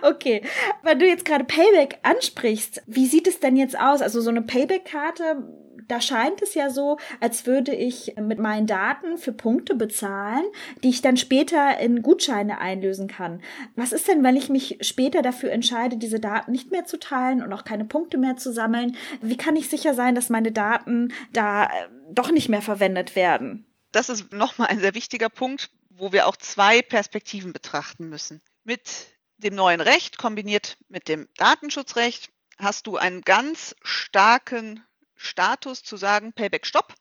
Okay, 0.00 0.42
weil 0.82 0.96
du 0.96 1.06
jetzt 1.06 1.26
gerade 1.26 1.44
Payback 1.44 1.98
ansprichst, 2.02 2.82
wie 2.86 3.04
sieht 3.04 3.26
es 3.26 3.38
denn 3.38 3.56
jetzt 3.56 3.78
aus? 3.78 4.00
Also 4.00 4.22
so 4.22 4.30
eine 4.30 4.40
Payback-Karte, 4.40 5.46
da 5.88 6.00
scheint 6.00 6.42
es 6.42 6.54
ja 6.54 6.70
so, 6.70 6.98
als 7.20 7.46
würde 7.46 7.74
ich 7.74 8.14
mit 8.20 8.38
meinen 8.38 8.66
Daten 8.66 9.18
für 9.18 9.32
Punkte 9.32 9.74
bezahlen, 9.74 10.44
die 10.82 10.88
ich 10.88 11.02
dann 11.02 11.16
später 11.16 11.78
in 11.78 12.02
Gutscheine 12.02 12.58
einlösen 12.58 13.08
kann. 13.08 13.42
Was 13.74 13.92
ist 13.92 14.08
denn, 14.08 14.22
wenn 14.22 14.36
ich 14.36 14.48
mich 14.48 14.78
später 14.80 15.22
dafür 15.22 15.52
entscheide, 15.52 15.96
diese 15.96 16.20
Daten 16.20 16.52
nicht 16.52 16.70
mehr 16.70 16.84
zu 16.84 16.98
teilen 16.98 17.42
und 17.42 17.52
auch 17.52 17.64
keine 17.64 17.84
Punkte 17.84 18.18
mehr 18.18 18.36
zu 18.36 18.52
sammeln? 18.52 18.96
Wie 19.22 19.36
kann 19.36 19.56
ich 19.56 19.68
sicher 19.68 19.94
sein, 19.94 20.14
dass 20.14 20.30
meine 20.30 20.52
Daten 20.52 21.12
da 21.32 21.64
äh, 21.64 21.68
doch 22.10 22.30
nicht 22.30 22.48
mehr 22.48 22.62
verwendet 22.62 23.16
werden? 23.16 23.66
Das 23.92 24.08
ist 24.08 24.32
nochmal 24.32 24.68
ein 24.68 24.80
sehr 24.80 24.94
wichtiger 24.94 25.28
Punkt, 25.28 25.70
wo 25.90 26.12
wir 26.12 26.26
auch 26.26 26.36
zwei 26.36 26.82
Perspektiven 26.82 27.52
betrachten 27.52 28.08
müssen. 28.08 28.42
Mit 28.64 29.06
dem 29.38 29.54
neuen 29.54 29.80
Recht 29.80 30.18
kombiniert 30.18 30.76
mit 30.88 31.08
dem 31.08 31.28
Datenschutzrecht 31.36 32.30
hast 32.58 32.86
du 32.86 32.96
einen 32.96 33.22
ganz 33.22 33.76
starken 33.82 34.82
Status 35.16 35.82
zu 35.82 35.96
sagen, 35.96 36.32
Payback 36.32 36.66
Stopp. 36.66 36.94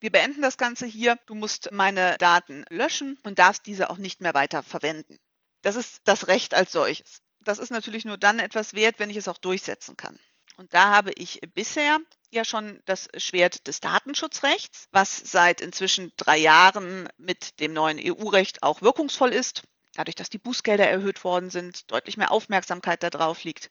Wir 0.00 0.10
beenden 0.10 0.42
das 0.42 0.58
Ganze 0.58 0.86
hier. 0.86 1.18
Du 1.26 1.34
musst 1.34 1.70
meine 1.72 2.16
Daten 2.18 2.64
löschen 2.70 3.18
und 3.24 3.38
darfst 3.38 3.66
diese 3.66 3.90
auch 3.90 3.98
nicht 3.98 4.20
mehr 4.20 4.34
weiter 4.34 4.62
verwenden. 4.62 5.18
Das 5.62 5.76
ist 5.76 6.00
das 6.04 6.28
Recht 6.28 6.54
als 6.54 6.72
solches. 6.72 7.20
Das 7.40 7.58
ist 7.58 7.70
natürlich 7.70 8.04
nur 8.04 8.18
dann 8.18 8.38
etwas 8.38 8.74
wert, 8.74 8.98
wenn 8.98 9.10
ich 9.10 9.16
es 9.16 9.28
auch 9.28 9.38
durchsetzen 9.38 9.96
kann. 9.96 10.18
Und 10.56 10.74
da 10.74 10.90
habe 10.90 11.12
ich 11.12 11.40
bisher 11.54 11.98
ja 12.30 12.44
schon 12.44 12.80
das 12.84 13.08
Schwert 13.16 13.66
des 13.66 13.80
Datenschutzrechts, 13.80 14.88
was 14.90 15.16
seit 15.16 15.60
inzwischen 15.60 16.12
drei 16.16 16.36
Jahren 16.36 17.08
mit 17.16 17.60
dem 17.60 17.72
neuen 17.72 17.98
EU-Recht 18.00 18.62
auch 18.62 18.82
wirkungsvoll 18.82 19.32
ist 19.32 19.62
dadurch, 19.98 20.14
dass 20.14 20.30
die 20.30 20.38
Bußgelder 20.38 20.88
erhöht 20.88 21.24
worden 21.24 21.50
sind, 21.50 21.90
deutlich 21.90 22.16
mehr 22.16 22.30
Aufmerksamkeit 22.30 23.02
darauf 23.02 23.42
liegt, 23.42 23.68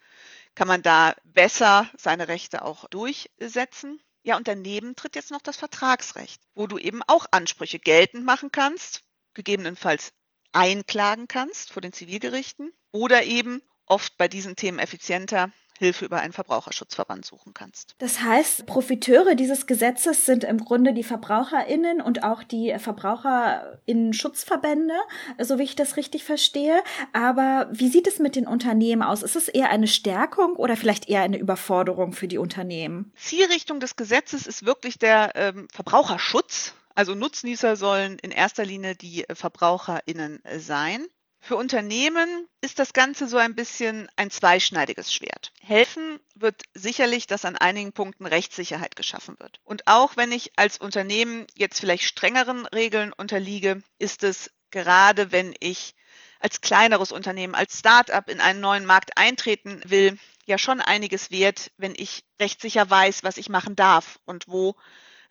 kann 0.55 0.67
man 0.67 0.81
da 0.81 1.15
besser 1.24 1.89
seine 1.96 2.27
Rechte 2.27 2.63
auch 2.63 2.86
durchsetzen. 2.89 4.01
Ja, 4.24 4.36
und 4.36 4.50
daneben 4.50 4.98
tritt 4.98 5.15
jetzt 5.15 5.31
noch 5.31 5.41
das 5.41 5.55
Vertragsrecht, 5.55 6.41
wo 6.53 6.67
du 6.67 6.77
eben 6.77 7.01
auch 7.07 7.27
Ansprüche 7.31 7.79
geltend 7.79 8.25
machen 8.25 8.51
kannst, 8.51 9.03
gegebenenfalls 9.36 10.12
einklagen 10.51 11.29
kannst 11.29 11.72
vor 11.72 11.81
den 11.81 11.93
Zivilgerichten 11.93 12.74
oder 12.91 13.24
eben 13.24 13.62
oft 13.86 14.17
bei 14.17 14.27
dissen 14.27 14.57
Themen 14.57 14.79
effizienter 14.79 15.53
Hilfe 15.77 16.05
über 16.05 16.19
einen 16.19 16.34
Verbraucherschutzverband 16.34 17.25
suchen 17.25 17.53
kannst. 17.53 17.96
Das 18.00 18.22
heißt, 18.22 18.65
Profiteure 18.65 19.36
dieses 19.36 19.67
Gesetzes 19.67 20.25
sind 20.25 20.43
im 20.43 20.57
Grunde 20.57 20.93
die 20.93 21.03
VerbraucherInnen 21.03 22.01
und 22.01 22.24
auch 22.24 22.41
die 22.43 22.75
VerbraucherInnen-Schutzverbände, 22.77 24.96
so 25.39 25.60
wie 25.60 25.63
ich 25.63 25.75
das 25.75 25.98
richtig 25.98 26.24
verstehe. 26.24 26.81
Aber 27.13 27.67
wie 27.72 27.89
sieht 27.89 28.07
es 28.07 28.19
mit 28.19 28.36
den 28.36 28.48
Unternehmen 28.48 29.03
aus? 29.03 29.24
Ist 29.24 29.36
es 29.36 29.48
eher 29.48 29.69
eine 29.69 29.88
Stärkung 29.88 30.55
oder 30.55 30.77
vielleicht 30.77 31.10
eher 31.10 31.22
eine 31.22 31.38
Überforderung 31.38 32.13
für 32.13 32.27
die 32.27 32.38
Unternehmen? 32.38 33.12
Zielrichtung 33.15 33.79
des 33.79 33.96
Gesetzes 33.96 34.48
ist 34.48 34.65
wirklich 34.65 35.00
der 35.00 35.31
ähm, 35.36 35.67
Verbraucherschutz. 35.72 36.74
Also 36.96 37.13
Nutznießer 37.13 37.75
sollen 37.75 38.17
in 38.19 38.31
erster 38.31 38.65
Linie 38.65 38.96
die 38.96 39.25
VerbraucherInnen 39.31 40.41
sein. 40.57 41.05
Für 41.48 41.56
Unternehmen 41.56 42.50
ist 42.60 42.77
das 42.77 42.92
Ganze 42.92 43.25
so 43.25 43.38
ein 43.38 43.56
bisschen 43.56 44.10
ein 44.18 44.30
zweischneidiges 44.30 45.13
Schwert. 45.13 45.54
Helfen 45.62 46.20
wird 46.36 46.63
sicherlich, 46.74 47.25
dass 47.25 47.46
an 47.46 47.56
einigen 47.56 47.94
Punkten 47.94 48.25
Rechtssicherheit 48.25 48.98
geschaffen 48.98 49.39
wird. 49.39 49.62
Und 49.63 49.88
auch 49.88 50.18
wenn 50.18 50.34
ich 50.34 50.51
als 50.58 50.77
Unternehmen 50.77 51.48
jetzt 51.56 51.80
vielleicht 51.80 52.04
strengeren 52.04 52.66
Regeln 52.66 53.13
unterliege, 53.13 53.82
ist 53.98 54.24
es 54.24 54.51
gerade, 54.72 55.32
wenn 55.32 55.56
ich 55.62 55.96
als 56.42 56.60
kleineres 56.60 57.13
Unternehmen, 57.13 57.56
als 57.56 57.80
Start-up 57.80 58.30
in 58.30 58.42
einen 58.42 58.60
neuen 58.60 58.86
Markt 58.86 59.18
eintreten 59.18 59.82
will, 59.86 60.20
ja 60.48 60.58
schon 60.58 60.82
einiges 60.82 61.32
wert, 61.32 61.72
wenn 61.77 61.94
ich 61.96 62.25
rechtssicher 62.42 62.89
weiß, 62.89 63.24
was 63.24 63.38
ich 63.38 63.48
machen 63.48 63.77
darf 63.77 64.20
und 64.25 64.50
wo 64.50 64.75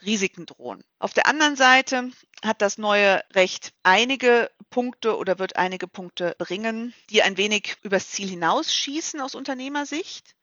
Risiken 0.05 0.47
drohen. 0.47 0.85
Auf 0.99 1.15
der 1.15 1.27
anderen 1.27 1.57
Seite 1.57 2.11
hat 2.45 2.63
das 2.63 2.79
neue 2.79 3.23
Recht 3.35 3.73
einige 3.83 4.51
Punkte 4.71 5.17
oder 5.17 5.39
wird 5.39 5.57
einige 5.57 5.89
Punkte 5.89 6.35
bringen, 6.39 6.95
die 7.11 7.23
ein 7.23 7.37
wenig 7.37 7.77
übers 7.83 8.11
Ziel 8.11 8.29
hinausschießen 8.29 9.21
aus 9.21 9.35
Unternehmersicht. 9.35 10.35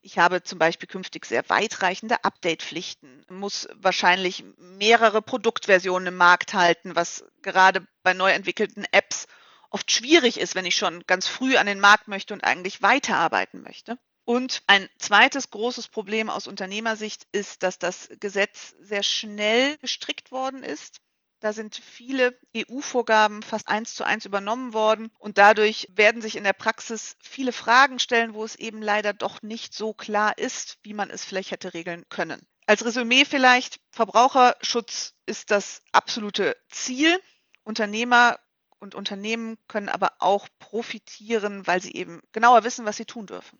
Ich 0.00 0.18
habe 0.18 0.42
zum 0.42 0.58
Beispiel 0.58 0.88
künftig 0.88 1.26
sehr 1.26 1.48
weitreichende 1.48 2.24
Update-Pflichten, 2.24 3.24
muss 3.28 3.68
wahrscheinlich 3.74 4.44
mehrere 4.56 5.22
Produktversionen 5.22 6.08
im 6.08 6.16
Markt 6.16 6.54
halten, 6.54 6.94
was 6.94 7.24
gerade 7.42 7.86
bei 8.02 8.14
neu 8.14 8.30
entwickelten 8.30 8.86
Apps 8.92 9.26
oft 9.70 9.90
schwierig 9.90 10.38
ist, 10.38 10.54
wenn 10.54 10.66
ich 10.66 10.76
schon 10.76 11.04
ganz 11.06 11.26
früh 11.26 11.56
an 11.56 11.66
den 11.66 11.80
Markt 11.80 12.08
möchte 12.08 12.32
und 12.32 12.44
eigentlich 12.44 12.80
weiterarbeiten 12.80 13.60
möchte. 13.62 13.98
Und 14.28 14.62
ein 14.66 14.90
zweites 14.98 15.48
großes 15.48 15.88
Problem 15.88 16.28
aus 16.28 16.48
Unternehmersicht 16.48 17.26
ist, 17.32 17.62
dass 17.62 17.78
das 17.78 18.10
Gesetz 18.20 18.74
sehr 18.78 19.02
schnell 19.02 19.78
gestrickt 19.78 20.30
worden 20.32 20.62
ist. 20.62 21.00
Da 21.40 21.54
sind 21.54 21.76
viele 21.76 22.38
EU-Vorgaben 22.54 23.42
fast 23.42 23.68
eins 23.68 23.94
zu 23.94 24.04
eins 24.04 24.26
übernommen 24.26 24.74
worden 24.74 25.10
und 25.18 25.38
dadurch 25.38 25.88
werden 25.94 26.20
sich 26.20 26.36
in 26.36 26.44
der 26.44 26.52
Praxis 26.52 27.16
viele 27.22 27.52
Fragen 27.52 27.98
stellen, 27.98 28.34
wo 28.34 28.44
es 28.44 28.54
eben 28.56 28.82
leider 28.82 29.14
doch 29.14 29.40
nicht 29.40 29.72
so 29.72 29.94
klar 29.94 30.36
ist, 30.36 30.76
wie 30.82 30.92
man 30.92 31.08
es 31.08 31.24
vielleicht 31.24 31.50
hätte 31.50 31.72
regeln 31.72 32.04
können. 32.10 32.46
Als 32.66 32.84
Resümee 32.84 33.24
vielleicht, 33.24 33.80
Verbraucherschutz 33.92 35.14
ist 35.24 35.50
das 35.50 35.80
absolute 35.92 36.54
Ziel. 36.68 37.18
Unternehmer 37.64 38.38
und 38.78 38.94
Unternehmen 38.94 39.56
können 39.68 39.88
aber 39.88 40.12
auch 40.18 40.48
profitieren, 40.58 41.66
weil 41.66 41.80
sie 41.80 41.94
eben 41.94 42.20
genauer 42.32 42.64
wissen, 42.64 42.84
was 42.84 42.98
sie 42.98 43.06
tun 43.06 43.24
dürfen. 43.24 43.58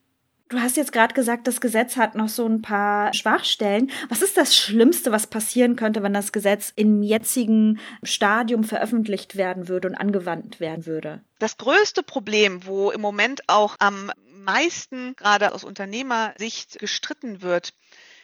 Du 0.49 0.59
hast 0.61 0.78
jetzt 0.78 0.93
gerade 0.93 1.12
gesagt, 1.12 1.47
das 1.47 1.61
Gesetz 1.61 1.97
hat 1.97 2.14
noch 2.14 2.31
so 2.31 2.47
ein 2.47 2.62
paar 2.62 3.12
Schwachstellen. 3.12 3.90
Was 4.09 4.23
ist 4.23 4.38
das 4.38 4.57
Schlimmste, 4.57 5.12
was 5.12 5.26
passieren 5.26 5.76
könnte, 5.76 6.02
wenn 6.02 6.14
das 6.14 6.33
Gesetz 6.33 6.73
im 6.75 7.02
jetzigen 7.02 7.81
Stadium 8.02 8.64
veröffentlicht 8.64 9.37
werden 9.37 9.69
würde 9.69 9.88
und 9.88 9.95
angewandt 9.95 10.59
werden 10.59 10.87
würde? 10.87 11.23
Das 11.38 11.59
größte 11.59 12.02
Problem, 12.02 12.64
wo 12.64 12.90
im 12.90 13.02
Moment 13.02 13.43
auch 13.47 13.76
am 13.78 14.11
meisten 14.26 15.14
gerade 15.17 15.52
aus 15.52 15.64
Unternehmersicht 15.64 16.78
gestritten 16.78 17.43
wird, 17.43 17.75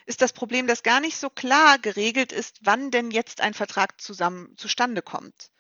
ist 0.07 0.23
das 0.23 0.33
Problem, 0.33 0.67
dass 0.67 0.83
gar 0.83 1.01
nicht 1.01 1.19
so 1.19 1.29
klar 1.29 1.79
geregelt 1.79 2.33
ist, 2.33 2.61
wann 2.63 2.91
denn 2.91 3.11
jetzt 3.11 3.43
ein 3.43 3.53
Vertrag 3.53 4.01
zusammen 4.01 4.55
zustande 4.57 5.03
kommt. 5.03 5.51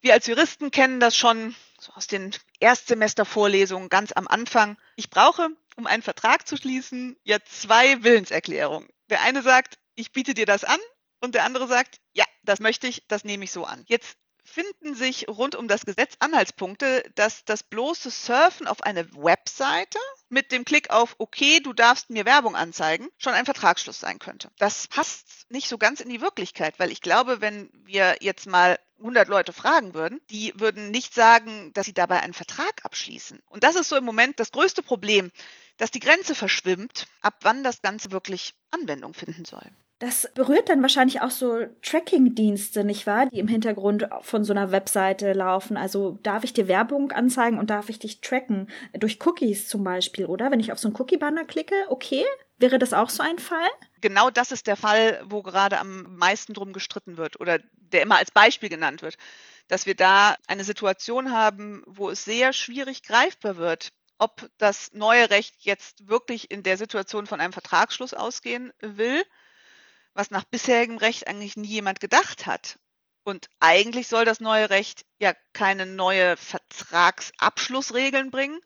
Wir 0.00 0.14
als 0.14 0.28
Juristen 0.28 0.70
kennen 0.70 1.00
das 1.00 1.16
schon 1.16 1.54
so 1.80 1.92
aus 1.94 2.06
den 2.06 2.30
Erstsemestervorlesungen 2.60 3.88
ganz 3.88 4.12
am 4.12 4.28
Anfang. 4.28 4.76
Ich 4.96 5.10
brauche 5.10 5.48
um 5.80 5.86
einen 5.86 6.02
Vertrag 6.02 6.46
zu 6.46 6.58
schließen, 6.58 7.16
ja 7.24 7.38
zwei 7.42 8.02
Willenserklärungen. 8.02 8.88
Der 9.08 9.22
eine 9.22 9.42
sagt, 9.42 9.78
ich 9.94 10.12
biete 10.12 10.34
dir 10.34 10.44
das 10.44 10.62
an 10.62 10.78
und 11.20 11.34
der 11.34 11.44
andere 11.44 11.66
sagt, 11.66 12.00
ja, 12.12 12.24
das 12.42 12.60
möchte 12.60 12.86
ich, 12.86 13.06
das 13.08 13.24
nehme 13.24 13.44
ich 13.44 13.50
so 13.50 13.64
an. 13.64 13.82
Jetzt 13.88 14.18
finden 14.50 14.94
sich 14.94 15.28
rund 15.28 15.54
um 15.54 15.68
das 15.68 15.86
Gesetz 15.86 16.14
Anhaltspunkte, 16.18 17.04
dass 17.14 17.44
das 17.44 17.62
bloße 17.62 18.10
Surfen 18.10 18.66
auf 18.66 18.82
eine 18.82 19.10
Webseite 19.14 19.98
mit 20.28 20.52
dem 20.52 20.64
Klick 20.64 20.90
auf 20.90 21.14
Okay, 21.18 21.60
du 21.60 21.72
darfst 21.72 22.10
mir 22.10 22.24
Werbung 22.24 22.56
anzeigen, 22.56 23.08
schon 23.18 23.32
ein 23.32 23.44
Vertragsschluss 23.44 24.00
sein 24.00 24.18
könnte. 24.18 24.50
Das 24.58 24.88
passt 24.88 25.50
nicht 25.50 25.68
so 25.68 25.78
ganz 25.78 26.00
in 26.00 26.08
die 26.08 26.20
Wirklichkeit, 26.20 26.78
weil 26.78 26.90
ich 26.90 27.00
glaube, 27.00 27.40
wenn 27.40 27.70
wir 27.84 28.16
jetzt 28.20 28.46
mal 28.46 28.78
100 28.98 29.28
Leute 29.28 29.52
fragen 29.52 29.94
würden, 29.94 30.20
die 30.30 30.52
würden 30.56 30.90
nicht 30.90 31.14
sagen, 31.14 31.72
dass 31.72 31.86
sie 31.86 31.94
dabei 31.94 32.20
einen 32.20 32.34
Vertrag 32.34 32.84
abschließen. 32.84 33.40
Und 33.46 33.64
das 33.64 33.76
ist 33.76 33.88
so 33.88 33.96
im 33.96 34.04
Moment 34.04 34.40
das 34.40 34.52
größte 34.52 34.82
Problem, 34.82 35.30
dass 35.78 35.90
die 35.90 36.00
Grenze 36.00 36.34
verschwimmt, 36.34 37.06
ab 37.22 37.38
wann 37.42 37.64
das 37.64 37.80
Ganze 37.80 38.10
wirklich 38.10 38.54
Anwendung 38.70 39.14
finden 39.14 39.44
soll. 39.44 39.70
Das 40.00 40.26
berührt 40.34 40.70
dann 40.70 40.80
wahrscheinlich 40.80 41.20
auch 41.20 41.30
so 41.30 41.66
Tracking-Dienste, 41.82 42.84
nicht 42.84 43.06
wahr? 43.06 43.26
Die 43.26 43.38
im 43.38 43.48
Hintergrund 43.48 44.08
von 44.22 44.44
so 44.44 44.54
einer 44.54 44.72
Webseite 44.72 45.34
laufen. 45.34 45.76
Also 45.76 46.18
darf 46.22 46.42
ich 46.42 46.54
dir 46.54 46.68
Werbung 46.68 47.12
anzeigen 47.12 47.58
und 47.58 47.68
darf 47.68 47.90
ich 47.90 47.98
dich 47.98 48.22
tracken? 48.22 48.70
Durch 48.94 49.18
Cookies 49.26 49.68
zum 49.68 49.84
Beispiel, 49.84 50.24
oder? 50.24 50.50
Wenn 50.50 50.58
ich 50.58 50.72
auf 50.72 50.78
so 50.78 50.88
einen 50.88 50.96
Cookie-Banner 50.98 51.44
klicke, 51.44 51.74
okay? 51.90 52.24
Wäre 52.56 52.78
das 52.78 52.94
auch 52.94 53.10
so 53.10 53.22
ein 53.22 53.38
Fall? 53.38 53.68
Genau 54.00 54.30
das 54.30 54.52
ist 54.52 54.66
der 54.66 54.76
Fall, 54.76 55.22
wo 55.26 55.42
gerade 55.42 55.78
am 55.78 56.16
meisten 56.16 56.54
drum 56.54 56.72
gestritten 56.72 57.18
wird 57.18 57.38
oder 57.38 57.58
der 57.74 58.00
immer 58.00 58.16
als 58.16 58.30
Beispiel 58.30 58.70
genannt 58.70 59.02
wird. 59.02 59.18
Dass 59.68 59.84
wir 59.84 59.94
da 59.94 60.34
eine 60.46 60.64
Situation 60.64 61.30
haben, 61.30 61.82
wo 61.86 62.08
es 62.08 62.24
sehr 62.24 62.54
schwierig 62.54 63.02
greifbar 63.02 63.58
wird, 63.58 63.90
ob 64.16 64.48
das 64.56 64.92
neue 64.94 65.28
Recht 65.28 65.56
jetzt 65.58 66.08
wirklich 66.08 66.50
in 66.50 66.62
der 66.62 66.78
Situation 66.78 67.26
von 67.26 67.38
einem 67.38 67.52
Vertragsschluss 67.52 68.14
ausgehen 68.14 68.72
will, 68.80 69.22
was 70.14 70.30
nach 70.30 70.44
bisherigem 70.44 70.96
Recht 70.98 71.26
eigentlich 71.26 71.56
nie 71.56 71.68
jemand 71.68 72.00
gedacht 72.00 72.46
hat. 72.46 72.78
Und 73.22 73.48
eigentlich 73.60 74.08
soll 74.08 74.24
das 74.24 74.40
neue 74.40 74.70
Recht 74.70 75.04
ja 75.18 75.34
keine 75.52 75.86
neue 75.86 76.36
Vertragsabschlussregeln 76.36 78.30
bringen, 78.30 78.60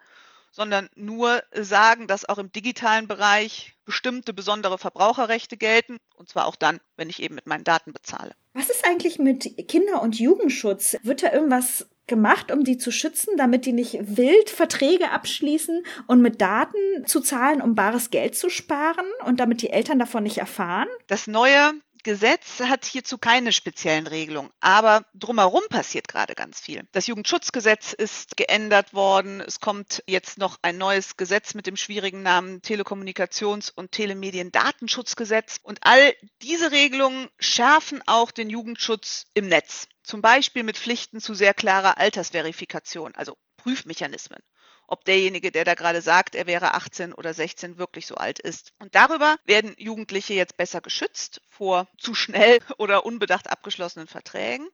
sondern 0.51 0.89
nur 0.95 1.43
sagen, 1.53 2.07
dass 2.07 2.29
auch 2.29 2.39
im 2.39 2.53
digitalen 2.53 3.09
Bereich 3.09 3.75
bestimmte 3.85 4.33
besondere 4.33 4.79
Verbraucherrechte 4.79 5.57
gelten, 5.57 5.99
und 6.15 6.29
zwar 6.29 6.47
auch 6.47 6.55
dann, 6.57 6.81
wenn 6.97 7.11
ich 7.11 7.21
eben 7.21 7.35
mit 7.35 7.47
meinen 7.47 7.65
Daten 7.65 7.93
bezahle. 7.93 8.35
Was 8.53 8.71
ist 8.71 8.85
eigentlich 8.85 9.19
mit 9.19 9.69
Kinder- 9.69 10.01
und 10.01 10.19
Jugendschutz? 10.19 10.97
Wird 11.03 11.25
da 11.25 11.33
irgendwas 11.33 11.87
gemacht, 12.07 12.53
um 12.53 12.65
die 12.65 12.79
zu 12.79 12.91
schützen, 12.91 13.37
damit 13.37 13.67
die 13.67 13.73
nicht 13.73 14.17
wild 14.17 14.51
Verträge 14.51 15.11
abschließen 15.11 15.85
und 16.07 16.21
mit 16.21 16.41
Daten 16.41 17.07
zu 17.07 17.21
zahlen, 17.21 17.61
um 17.61 17.75
bares 17.75 18.11
Geld 18.11 18.37
zu 18.37 18.51
sparen 18.51 19.07
und 19.27 19.41
damit 19.41 19.63
die 19.63 19.71
Eltern 19.71 19.99
davon 19.99 20.23
nicht 20.23 20.39
erfahren? 20.39 20.89
Das 21.07 21.27
neue 21.27 21.73
Gesetz 22.05 22.61
hat 22.61 22.85
hierzu 22.85 23.17
keine 23.17 23.51
speziellen 23.51 24.07
Regelungen, 24.07 24.51
aber 24.61 25.07
drumherum 25.15 25.63
passiert 25.71 26.07
gerade 26.07 26.35
ganz 26.35 26.61
viel. 26.61 26.87
Das 26.93 27.07
Jugendschutzgesetz 27.07 27.95
ist 27.95 28.37
geändert 28.37 28.93
worden. 28.93 29.41
Es 29.41 29.59
kommt 29.59 30.05
jetzt 30.07 30.37
noch 30.37 30.59
ein 30.61 30.77
neues 30.77 31.17
Gesetz 31.17 31.55
mit 31.55 31.67
dem 31.67 31.77
schwierigen 31.77 32.23
Namen 32.23 32.61
Telekommunikations- 32.61 33.73
und 33.75 33.93
Telemediendatenschutzgesetz. 33.93 35.59
Und 35.63 35.79
all 35.81 36.15
diese 36.43 36.73
Regelungen 36.73 37.29
schärfen 37.39 38.03
auch 38.07 38.31
den 38.31 38.51
Jugendschutz 38.51 39.25
im 39.33 39.49
Netz. 39.49 39.89
Zum 40.03 40.21
Beispiel 40.21 40.63
mit 40.63 40.77
Pflichten 40.77 41.21
zu 41.21 41.33
sehr 41.33 41.55
klarer 41.55 41.97
Altersverifikation, 41.97 43.15
also 43.15 43.35
Prüfmechanismen 43.57 44.41
ob 44.87 45.05
derjenige, 45.05 45.51
der 45.51 45.65
da 45.65 45.75
gerade 45.75 46.03
sagt, 46.03 46.35
er 46.35 46.47
wäre 46.47 46.75
18 46.75 47.13
oder 47.13 47.35
16, 47.35 47.79
wirklich 47.79 48.07
so 48.07 48.17
alt 48.17 48.39
ist. 48.39 48.73
Und 48.79 48.95
darüber 48.95 49.37
werden 49.45 49.75
Jugendliche 49.79 50.35
jetzt 50.35 50.57
besser 50.57 50.81
geschützt 50.81 51.41
vor 51.49 51.89
zu 51.99 52.15
schnell 52.15 52.61
oder 52.79 53.07
unbedacht 53.07 53.51
abgeschlossenen 53.51 54.09
Verträgen. 54.09 54.69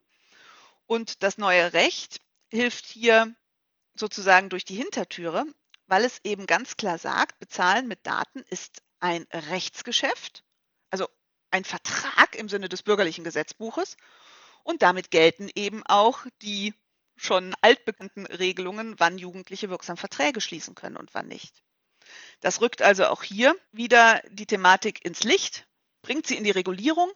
Und 0.85 1.23
das 1.23 1.37
neue 1.37 1.73
Recht 1.73 2.19
hilft 2.49 2.85
hier 2.85 3.33
sozusagen 3.95 4.49
durch 4.49 4.65
die 4.65 4.75
Hintertüre, 4.75 5.45
weil 5.87 6.03
es 6.03 6.19
eben 6.23 6.45
ganz 6.45 6.77
klar 6.77 6.97
sagt, 6.97 7.39
bezahlen 7.39 7.87
mit 7.87 8.05
Daten 8.05 8.43
ist 8.49 8.81
ein 8.99 9.25
Rechtsgeschäft, 9.31 10.43
also 10.89 11.07
ein 11.49 11.65
Vertrag 11.65 12.35
im 12.35 12.49
Sinne 12.49 12.69
des 12.69 12.83
bürgerlichen 12.83 13.23
Gesetzbuches. 13.23 13.97
Und 14.63 14.81
damit 14.83 15.11
gelten 15.11 15.49
eben 15.55 15.83
auch 15.85 16.25
die 16.41 16.73
schon 17.21 17.53
altbekannten 17.61 18.25
Regelungen, 18.25 18.95
wann 18.97 19.17
Jugendliche 19.17 19.69
wirksam 19.69 19.97
Verträge 19.97 20.41
schließen 20.41 20.75
können 20.75 20.97
und 20.97 21.13
wann 21.13 21.27
nicht. 21.27 21.63
Das 22.39 22.61
rückt 22.61 22.81
also 22.81 23.05
auch 23.05 23.23
hier 23.23 23.55
wieder 23.71 24.21
die 24.29 24.45
Thematik 24.45 25.05
ins 25.05 25.23
Licht, 25.23 25.67
bringt 26.01 26.27
sie 26.27 26.35
in 26.35 26.43
die 26.43 26.51
Regulierung 26.51 27.11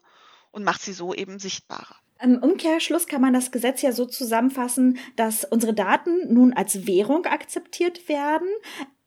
und 0.52 0.64
macht 0.64 0.82
sie 0.82 0.94
so 0.94 1.14
eben 1.14 1.40
sichtbarer. 1.40 1.96
Im 2.22 2.38
Umkehrschluss 2.38 3.08
kann 3.08 3.22
man 3.22 3.34
das 3.34 3.52
Gesetz 3.52 3.82
ja 3.82 3.92
so 3.92 4.06
zusammenfassen, 4.06 5.00
dass 5.16 5.44
unsere 5.44 5.74
Daten 5.74 6.34
nun 6.34 6.54
als 6.54 6.88
Währung 6.88 7.26
akzeptiert 7.26 8.08
werden. 8.08 8.48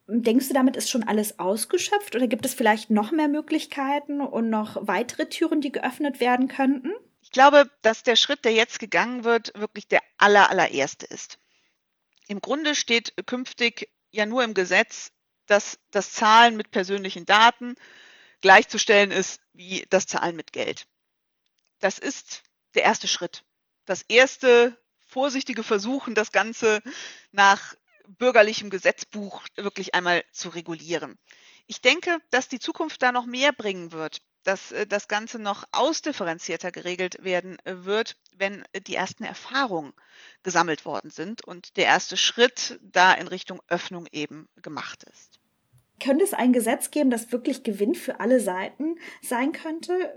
Denkst 0.07 0.49
du, 0.49 0.55
damit 0.55 0.77
ist 0.77 0.91
schon 0.91 1.05
alles 1.05 1.39
ausgeschöpft 1.39 2.17
oder 2.17 2.27
gibt 2.27 2.45
es 2.45 2.55
vielleicht 2.55 2.91
noch 2.91 3.11
mehr 3.13 3.29
Möglichkeiten 3.29 4.21
und 4.21 4.51
noch 4.51 4.77
weitere 4.87 5.29
Türen, 5.29 5.61
die 5.61 5.73
geöffnet 5.73 6.21
werden 6.21 6.49
könnten? 6.49 6.93
Ich 7.23 7.31
glaube, 7.31 7.71
dass 7.83 8.03
der 8.03 8.17
Schritt, 8.17 8.45
der 8.45 8.53
jetzt 8.53 8.79
gegangen 8.79 9.25
wird, 9.25 9.53
wirklich 9.55 9.87
der 9.87 10.01
aller, 10.19 10.51
allererste 10.51 11.07
ist. 11.07 11.39
Im 12.27 12.41
Grunde 12.41 12.75
steht 12.75 13.15
künftig 13.27 13.91
ja 14.11 14.27
nur 14.27 14.45
im 14.45 14.55
Gesetz, 14.55 15.13
dass 15.47 15.79
das 15.91 16.13
Zahlen 16.13 16.57
mit 16.57 16.71
persönlichen 16.71 17.25
Daten 17.25 17.75
gleichzustellen 18.41 19.11
ist 19.11 19.41
wie 19.53 19.87
das 19.91 20.07
Zahlen 20.07 20.37
mit 20.37 20.53
Geld. 20.53 20.87
Das 21.81 21.99
ist 21.99 22.43
der 22.75 22.83
erste 22.83 23.09
Schritt. 23.09 23.45
Das 23.87 24.03
erste 24.03 24.77
vorsichtige 25.07 25.63
Versuchen, 25.63 26.15
das 26.15 26.33
Ganze 26.33 26.83
nach 27.33 27.75
bürgerlichem 28.07 28.71
Gesetzbuch 28.71 29.43
wirklich 29.57 29.95
einmal 29.95 30.25
zu 30.33 30.51
regulieren. 30.51 31.19
Ich 31.69 31.81
denke, 31.81 32.19
dass 32.31 32.49
die 32.49 32.59
Zukunft 32.59 33.03
da 33.03 33.13
noch 33.13 33.27
mehr 33.27 33.53
bringen 33.53 33.93
wird 33.93 34.21
dass 34.49 34.73
äh, 34.73 34.87
das 34.87 35.09
Ganze 35.09 35.39
noch 35.39 35.65
ausdifferenzierter 35.73 36.73
geregelt 36.73 37.23
werden 37.23 37.59
äh, 37.65 37.85
wird, 37.85 38.17
wenn 38.37 38.65
äh, 38.73 38.81
die 38.81 38.95
ersten 38.95 39.25
Erfahrungen 39.25 39.93
gesammelt 40.43 40.85
worden 40.85 41.11
sind 41.11 41.45
und 41.45 41.77
der 41.77 41.85
erste 41.85 42.17
Schritt 42.17 42.81
da 42.83 43.13
in 43.13 43.29
Richtung 43.29 43.61
Öffnung 43.69 44.07
eben 44.11 44.49
gemacht 44.63 45.05
ist. 45.05 45.39
Könnte 46.01 46.25
es 46.25 46.33
ein 46.33 46.53
Gesetz 46.53 46.91
geben, 46.91 47.11
das 47.11 47.31
wirklich 47.33 47.63
Gewinn 47.63 47.95
für 47.95 48.21
alle 48.21 48.41
Seiten 48.41 48.97
sein 49.21 49.53
könnte? 49.53 50.15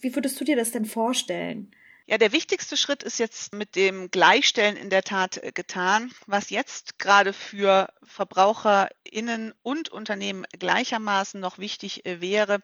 Wie 0.00 0.14
würdest 0.14 0.40
du 0.40 0.44
dir 0.44 0.56
das 0.56 0.70
denn 0.70 0.84
vorstellen? 0.84 1.74
Ja, 2.06 2.18
der 2.18 2.32
wichtigste 2.32 2.76
Schritt 2.76 3.04
ist 3.04 3.18
jetzt 3.18 3.54
mit 3.54 3.76
dem 3.76 4.10
Gleichstellen 4.10 4.76
in 4.76 4.90
der 4.90 5.04
Tat 5.04 5.40
getan. 5.54 6.12
Was 6.26 6.50
jetzt 6.50 6.98
gerade 6.98 7.32
für 7.32 7.92
VerbraucherInnen 8.02 9.54
und 9.62 9.88
Unternehmen 9.88 10.44
gleichermaßen 10.58 11.40
noch 11.40 11.58
wichtig 11.58 12.02
wäre, 12.04 12.60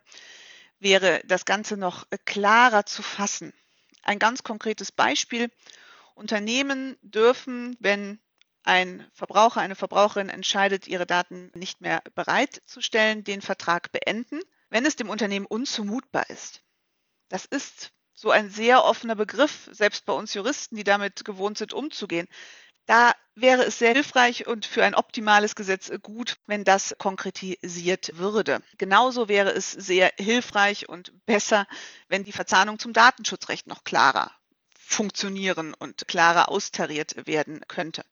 wäre 0.80 1.22
das 1.24 1.44
Ganze 1.44 1.76
noch 1.76 2.04
äh, 2.10 2.18
klarer 2.24 2.84
zu 2.84 3.02
fassen. 3.02 3.52
Ein 4.02 4.18
ganz 4.18 4.42
konkretes 4.42 4.90
Beispiel. 4.90 5.50
Unternehmen 6.14 6.96
dürfen, 7.02 7.76
wenn 7.78 8.18
ein 8.64 9.08
Verbraucher, 9.14 9.60
eine 9.60 9.76
Verbraucherin 9.76 10.30
entscheidet, 10.30 10.88
ihre 10.88 11.06
Daten 11.06 11.52
nicht 11.54 11.80
mehr 11.80 12.02
bereitzustellen, 12.14 13.22
den 13.22 13.40
Vertrag 13.40 13.92
beenden, 13.92 14.40
wenn 14.68 14.84
es 14.84 14.96
dem 14.96 15.10
Unternehmen 15.10 15.46
unzumutbar 15.46 16.28
ist. 16.28 16.62
Das 17.28 17.44
ist 17.44 17.92
so 18.18 18.32
ein 18.32 18.50
sehr 18.50 18.84
offener 18.84 19.14
Begriff, 19.14 19.70
selbst 19.70 20.04
bei 20.04 20.12
uns 20.12 20.34
Juristen, 20.34 20.74
die 20.74 20.82
damit 20.82 21.24
gewohnt 21.24 21.56
sind, 21.56 21.72
umzugehen. 21.72 22.26
Da 22.86 23.12
wäre 23.36 23.62
es 23.62 23.78
sehr 23.78 23.92
hilfreich 23.92 24.48
und 24.48 24.66
für 24.66 24.82
ein 24.82 24.96
optimales 24.96 25.54
Gesetz 25.54 25.92
gut, 26.02 26.36
wenn 26.46 26.64
das 26.64 26.96
konkretisiert 26.98 28.18
würde. 28.18 28.60
Genauso 28.76 29.28
wäre 29.28 29.52
es 29.52 29.70
sehr 29.70 30.10
hilfreich 30.18 30.88
und 30.88 31.12
besser, 31.26 31.68
wenn 32.08 32.24
die 32.24 32.32
Verzahnung 32.32 32.80
zum 32.80 32.92
Datenschutzrecht 32.92 33.68
noch 33.68 33.84
klarer 33.84 34.32
funktionieren 34.74 35.74
und 35.74 36.08
klarer 36.08 36.48
austariert 36.48 37.26
werden 37.26 37.60
könnte. 37.68 38.04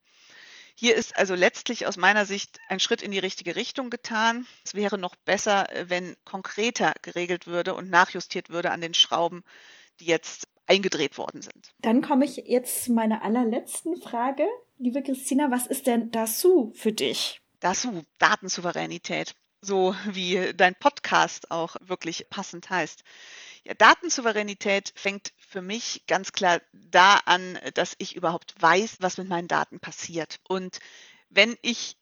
Hier 0.76 0.94
ist 0.94 1.16
also 1.16 1.34
letztlich 1.34 1.86
aus 1.86 1.96
meiner 1.96 2.26
Sicht 2.26 2.60
ein 2.68 2.78
Schritt 2.78 3.02
in 3.02 3.10
die 3.10 3.18
richtige 3.18 3.56
Richtung 3.56 3.90
getan. 3.90 4.46
Es 4.64 4.74
wäre 4.74 4.98
noch 4.98 5.16
besser, 5.16 5.66
wenn 5.86 6.16
konkreter 6.24 6.94
geregelt 7.02 7.46
würde 7.48 7.74
und 7.74 7.90
nachjustiert 7.90 8.50
würde 8.50 8.70
an 8.70 8.82
den 8.82 8.94
Schrauben, 8.94 9.42
die 10.00 10.06
jetzt 10.06 10.48
eingedreht 10.66 11.18
worden 11.18 11.42
sind. 11.42 11.72
Dann 11.78 12.02
komme 12.02 12.24
ich 12.24 12.36
jetzt 12.36 12.84
zu 12.84 12.92
meiner 12.92 13.22
allerletzten 13.22 13.96
Frage. 14.00 14.46
Liebe 14.78 15.02
Christina, 15.02 15.50
was 15.50 15.66
ist 15.66 15.86
denn 15.86 16.10
DASU 16.10 16.72
für 16.74 16.92
dich? 16.92 17.40
DASU, 17.60 18.02
Datensouveränität, 18.18 19.34
so 19.60 19.94
wie 20.06 20.52
dein 20.54 20.74
Podcast 20.74 21.50
auch 21.50 21.76
wirklich 21.80 22.28
passend 22.30 22.68
heißt. 22.68 23.02
Ja, 23.64 23.74
Datensouveränität 23.74 24.92
fängt 24.94 25.32
für 25.38 25.62
mich 25.62 26.04
ganz 26.06 26.32
klar 26.32 26.60
da 26.72 27.16
an, 27.24 27.58
dass 27.74 27.94
ich 27.98 28.14
überhaupt 28.14 28.54
weiß, 28.60 28.98
was 29.00 29.18
mit 29.18 29.28
meinen 29.28 29.48
Daten 29.48 29.80
passiert. 29.80 30.40
Und 30.48 30.78
wenn 31.30 31.56
ich 31.62 31.96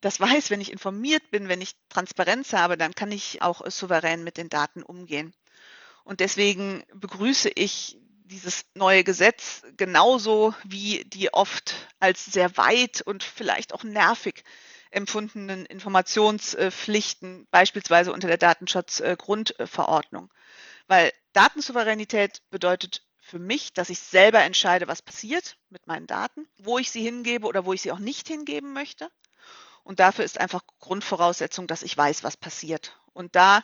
das 0.00 0.18
weiß, 0.18 0.50
wenn 0.50 0.62
ich 0.62 0.72
informiert 0.72 1.30
bin, 1.30 1.48
wenn 1.48 1.60
ich 1.60 1.76
Transparenz 1.90 2.52
habe, 2.52 2.78
dann 2.78 2.94
kann 2.94 3.12
ich 3.12 3.42
auch 3.42 3.68
souverän 3.70 4.24
mit 4.24 4.38
den 4.38 4.48
Daten 4.48 4.82
umgehen. 4.82 5.34
Und 6.04 6.20
deswegen 6.20 6.84
begrüße 6.94 7.50
ich 7.54 7.98
dieses 8.24 8.64
neue 8.74 9.04
Gesetz 9.04 9.62
genauso 9.76 10.54
wie 10.64 11.04
die 11.04 11.32
oft 11.32 11.74
als 11.98 12.24
sehr 12.26 12.56
weit 12.56 13.02
und 13.02 13.24
vielleicht 13.24 13.74
auch 13.74 13.82
nervig 13.82 14.44
empfundenen 14.90 15.66
Informationspflichten, 15.66 17.46
beispielsweise 17.50 18.12
unter 18.12 18.28
der 18.28 18.38
Datenschutzgrundverordnung. 18.38 20.32
Weil 20.86 21.12
Datensouveränität 21.32 22.42
bedeutet 22.50 23.02
für 23.20 23.38
mich, 23.38 23.72
dass 23.72 23.90
ich 23.90 24.00
selber 24.00 24.40
entscheide, 24.40 24.88
was 24.88 25.02
passiert 25.02 25.56
mit 25.68 25.86
meinen 25.86 26.08
Daten, 26.08 26.48
wo 26.58 26.78
ich 26.78 26.90
sie 26.90 27.02
hingebe 27.02 27.46
oder 27.46 27.64
wo 27.64 27.72
ich 27.72 27.82
sie 27.82 27.92
auch 27.92 28.00
nicht 28.00 28.26
hingeben 28.26 28.72
möchte. 28.72 29.10
Und 29.84 30.00
dafür 30.00 30.24
ist 30.24 30.40
einfach 30.40 30.62
Grundvoraussetzung, 30.78 31.66
dass 31.66 31.82
ich 31.82 31.96
weiß, 31.96 32.24
was 32.24 32.36
passiert. 32.36 33.00
Und 33.12 33.36
da 33.36 33.62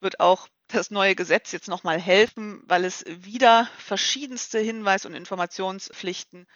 wird 0.00 0.20
auch 0.20 0.48
das 0.72 0.90
neue 0.90 1.14
Gesetz 1.14 1.52
jetzt 1.52 1.68
nochmal 1.68 2.00
helfen, 2.00 2.62
weil 2.66 2.84
es 2.84 3.04
wieder 3.06 3.68
verschiedenste 3.78 4.58
Hinweis- 4.58 5.06
und 5.06 5.14
Informationspflichten 5.14 6.46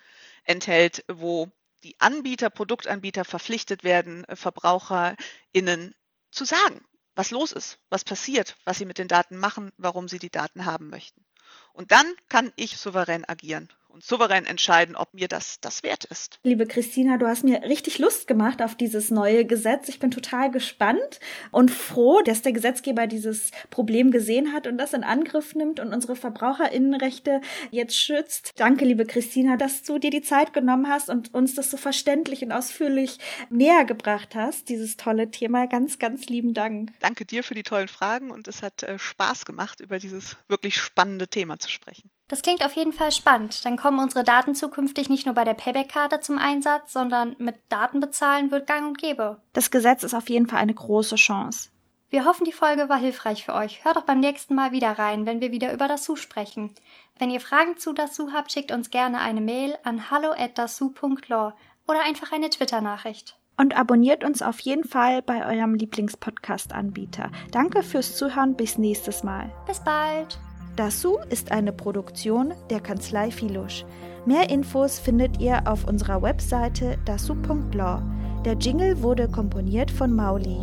enthält, 0.45 1.05
wo 1.09 1.51
die 1.83 2.01
Anbieter, 2.01 2.51
Produktanbieter 2.51 3.25
verpflichtet 3.25 3.85
werden, 3.85 4.25
VerbraucherInnen 4.33 5.95
zu 6.31 6.45
sagen, 6.45 6.85
was 7.15 7.31
los 7.31 7.53
ist, 7.53 7.79
was 7.91 8.05
passiert, 8.05 8.57
was 8.65 8.79
sie 8.79 8.87
mit 8.87 8.99
den 8.99 9.09
Daten 9.09 9.37
machen, 9.37 9.73
warum 9.77 10.09
sie 10.09 10.19
die 10.19 10.31
Daten 10.31 10.65
haben 10.65 10.89
möchten. 10.89 11.25
Und 11.73 11.93
dann 11.93 12.07
kann 12.29 12.53
ich 12.57 12.79
souverän 12.79 13.25
agieren 13.29 13.69
und 13.95 14.05
souverän 14.05 14.45
entscheiden, 14.45 14.97
ob 14.97 15.15
mir 15.15 15.29
das 15.29 15.61
das 15.61 15.83
wert 15.83 16.05
ist. 16.05 16.41
Liebe 16.43 16.67
Christina, 16.67 17.17
du 17.17 17.27
hast 17.27 17.45
mir 17.45 17.63
richtig 17.63 17.99
Lust 17.99 18.27
gemacht 18.27 18.61
auf 18.61 18.75
dieses 18.75 19.11
neue 19.11 19.45
Gesetz. 19.45 19.89
Ich 19.89 20.01
bin 20.01 20.11
total 20.11 20.51
gespannt 20.51 21.21
und 21.53 21.71
froh, 21.71 22.21
dass 22.23 22.43
der 22.43 22.53
Gesetzgeber 22.53 23.07
dieses 23.07 23.53
Problem 23.71 24.11
gesehen 24.11 24.53
hat 24.53 24.67
und 24.67 24.79
das 24.79 24.93
in 24.93 25.05
Angriff 25.05 25.55
nimmt 25.55 25.79
und 25.79 25.95
unsere 25.95 26.17
Verbraucherinnenrechte 26.17 27.41
jetzt 27.71 27.97
schützt. 27.97 28.53
Danke, 28.57 28.85
liebe 28.85 29.07
Christina, 29.07 29.57
dass 29.57 29.85
du 29.85 29.99
dir 29.99 30.11
die 30.11 30.23
Zeit 30.23 30.53
genommen 30.53 30.89
hast 30.89 31.09
und 31.09 31.33
uns 31.33 31.55
das 31.55 31.71
so 31.71 31.77
verständlich 31.77 32.43
und 32.43 32.51
ausführlich 32.51 33.19
näher 33.49 33.85
gebracht 33.85 34.35
hast, 34.35 34.69
dieses 34.69 34.97
tolle 34.97 35.31
Thema. 35.31 35.67
Ganz, 35.67 36.01
ganz 36.01 36.27
lieben 36.27 36.53
Dank. 36.53 36.91
Danke 36.99 37.25
dir 37.25 37.45
für 37.45 37.55
die 37.55 37.63
tollen 37.63 37.89
Fragen 37.89 38.33
und 38.33 38.49
es 38.49 38.63
hat 38.63 38.83
äh, 38.83 38.99
Spaß 38.99 39.45
gemacht, 39.45 39.81
über 39.81 40.01
dieses 40.01 40.37
wirklich 40.49 40.77
spannende 40.77 41.29
Thema 41.29 41.61
zu 41.61 41.71
sprechen. 41.71 42.11
Das 42.29 42.43
klingt 42.43 42.65
auf 42.65 42.75
jeden 42.75 42.93
Fall 42.93 43.13
spannend. 43.13 43.65
Dann 43.65 43.77
kommen 43.77 43.99
unsere 43.99 44.25
Daten 44.25 44.55
zukünftig 44.55 45.09
nicht 45.11 45.27
nur 45.27 45.35
bei 45.35 45.45
der 45.45 45.55
Payback-Karte 45.55 46.21
zum 46.21 46.39
Einsatz, 46.39 46.93
sondern 46.93 47.37
mit 47.39 47.57
Daten 47.69 48.01
bezahlen 48.01 48.51
wird 48.51 48.67
gang 48.67 48.87
und 48.87 48.99
gäbe. 48.99 49.43
Das 49.53 49.71
Gesetz 49.71 50.03
ist 50.03 50.15
auf 50.15 50.31
jeden 50.31 50.47
Fall 50.47 50.61
eine 50.61 50.75
große 50.75 51.17
Chance. 51.17 51.69
Wir 52.09 52.25
hoffen, 52.25 52.45
die 52.45 52.53
Folge 52.53 52.89
war 52.89 52.99
hilfreich 52.99 53.45
für 53.45 53.55
euch. 53.55 53.85
Hört 53.85 53.99
auch 53.99 54.05
beim 54.05 54.21
nächsten 54.21 54.55
Mal 54.55 54.73
wieder 54.73 54.93
rein, 54.93 55.27
wenn 55.27 55.41
wir 55.41 55.51
wieder 55.51 55.73
über 55.73 55.89
Dasu 55.89 56.17
sprechen. 56.17 56.71
Wenn 57.19 57.31
ihr 57.31 57.41
Fragen 57.41 57.77
zu 57.77 57.93
Dasu 57.93 58.33
habt, 58.33 58.53
schickt 58.53 58.73
uns 58.73 58.91
gerne 58.91 59.21
eine 59.21 59.41
Mail 59.41 59.77
an 59.83 60.11
hallo@dasu.law 60.11 61.53
oder 61.87 62.05
einfach 62.05 62.33
eine 62.33 62.51
Twitter-Nachricht. 62.51 63.37
Und 63.57 63.77
abonniert 63.77 64.25
uns 64.25 64.43
auf 64.43 64.61
jeden 64.61 64.85
Fall 64.85 65.23
bei 65.23 65.47
eurem 65.47 65.75
Lieblingspodcast-Anbieter. 65.75 67.31
Danke 67.53 67.83
fürs 67.83 68.17
Zuhören, 68.17 68.57
bis 68.57 68.79
nächstes 68.79 69.23
Mal. 69.23 69.53
Bis 69.67 69.81
bald. 69.81 70.39
Dasu 70.77 71.19
ist 71.31 71.53
eine 71.53 71.73
Produktion 71.73 72.53
der 72.69 72.81
Kanzlei 72.81 73.31
Filusch. 73.31 73.85
Mehr 74.27 74.51
Infos 74.51 74.99
findet 74.99 75.41
ihr 75.41 75.63
auf 75.67 75.87
unserer 75.87 76.21
Webseite 76.21 76.99
dasu.law. 77.05 78.03
Der 78.45 78.55
Jingle 78.55 79.01
wurde 79.01 79.29
komponiert 79.29 79.91
von 79.91 80.13
Mauli. 80.13 80.59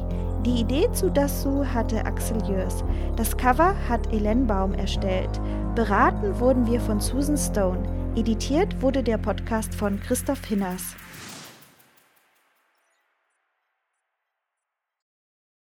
Die 0.46 0.60
Idee 0.60 0.92
zu 0.92 1.10
Dasu 1.10 1.64
hatte 1.66 2.04
Axel 2.06 2.44
Jörs. 2.46 2.84
Das 3.16 3.38
Cover 3.38 3.74
hat 3.88 4.12
Elen 4.12 4.48
Baum 4.48 4.74
erstellt. 4.74 5.40
Beraten 5.76 6.38
wurden 6.40 6.68
wir 6.68 6.82
von 6.82 7.00
Susan 7.00 7.38
Stone. 7.38 7.80
Editiert 8.18 8.82
wurde 8.82 9.04
der 9.04 9.18
Podcast 9.18 9.74
von 9.74 9.98
Christoph 10.02 10.44
Hinners. 10.44 10.96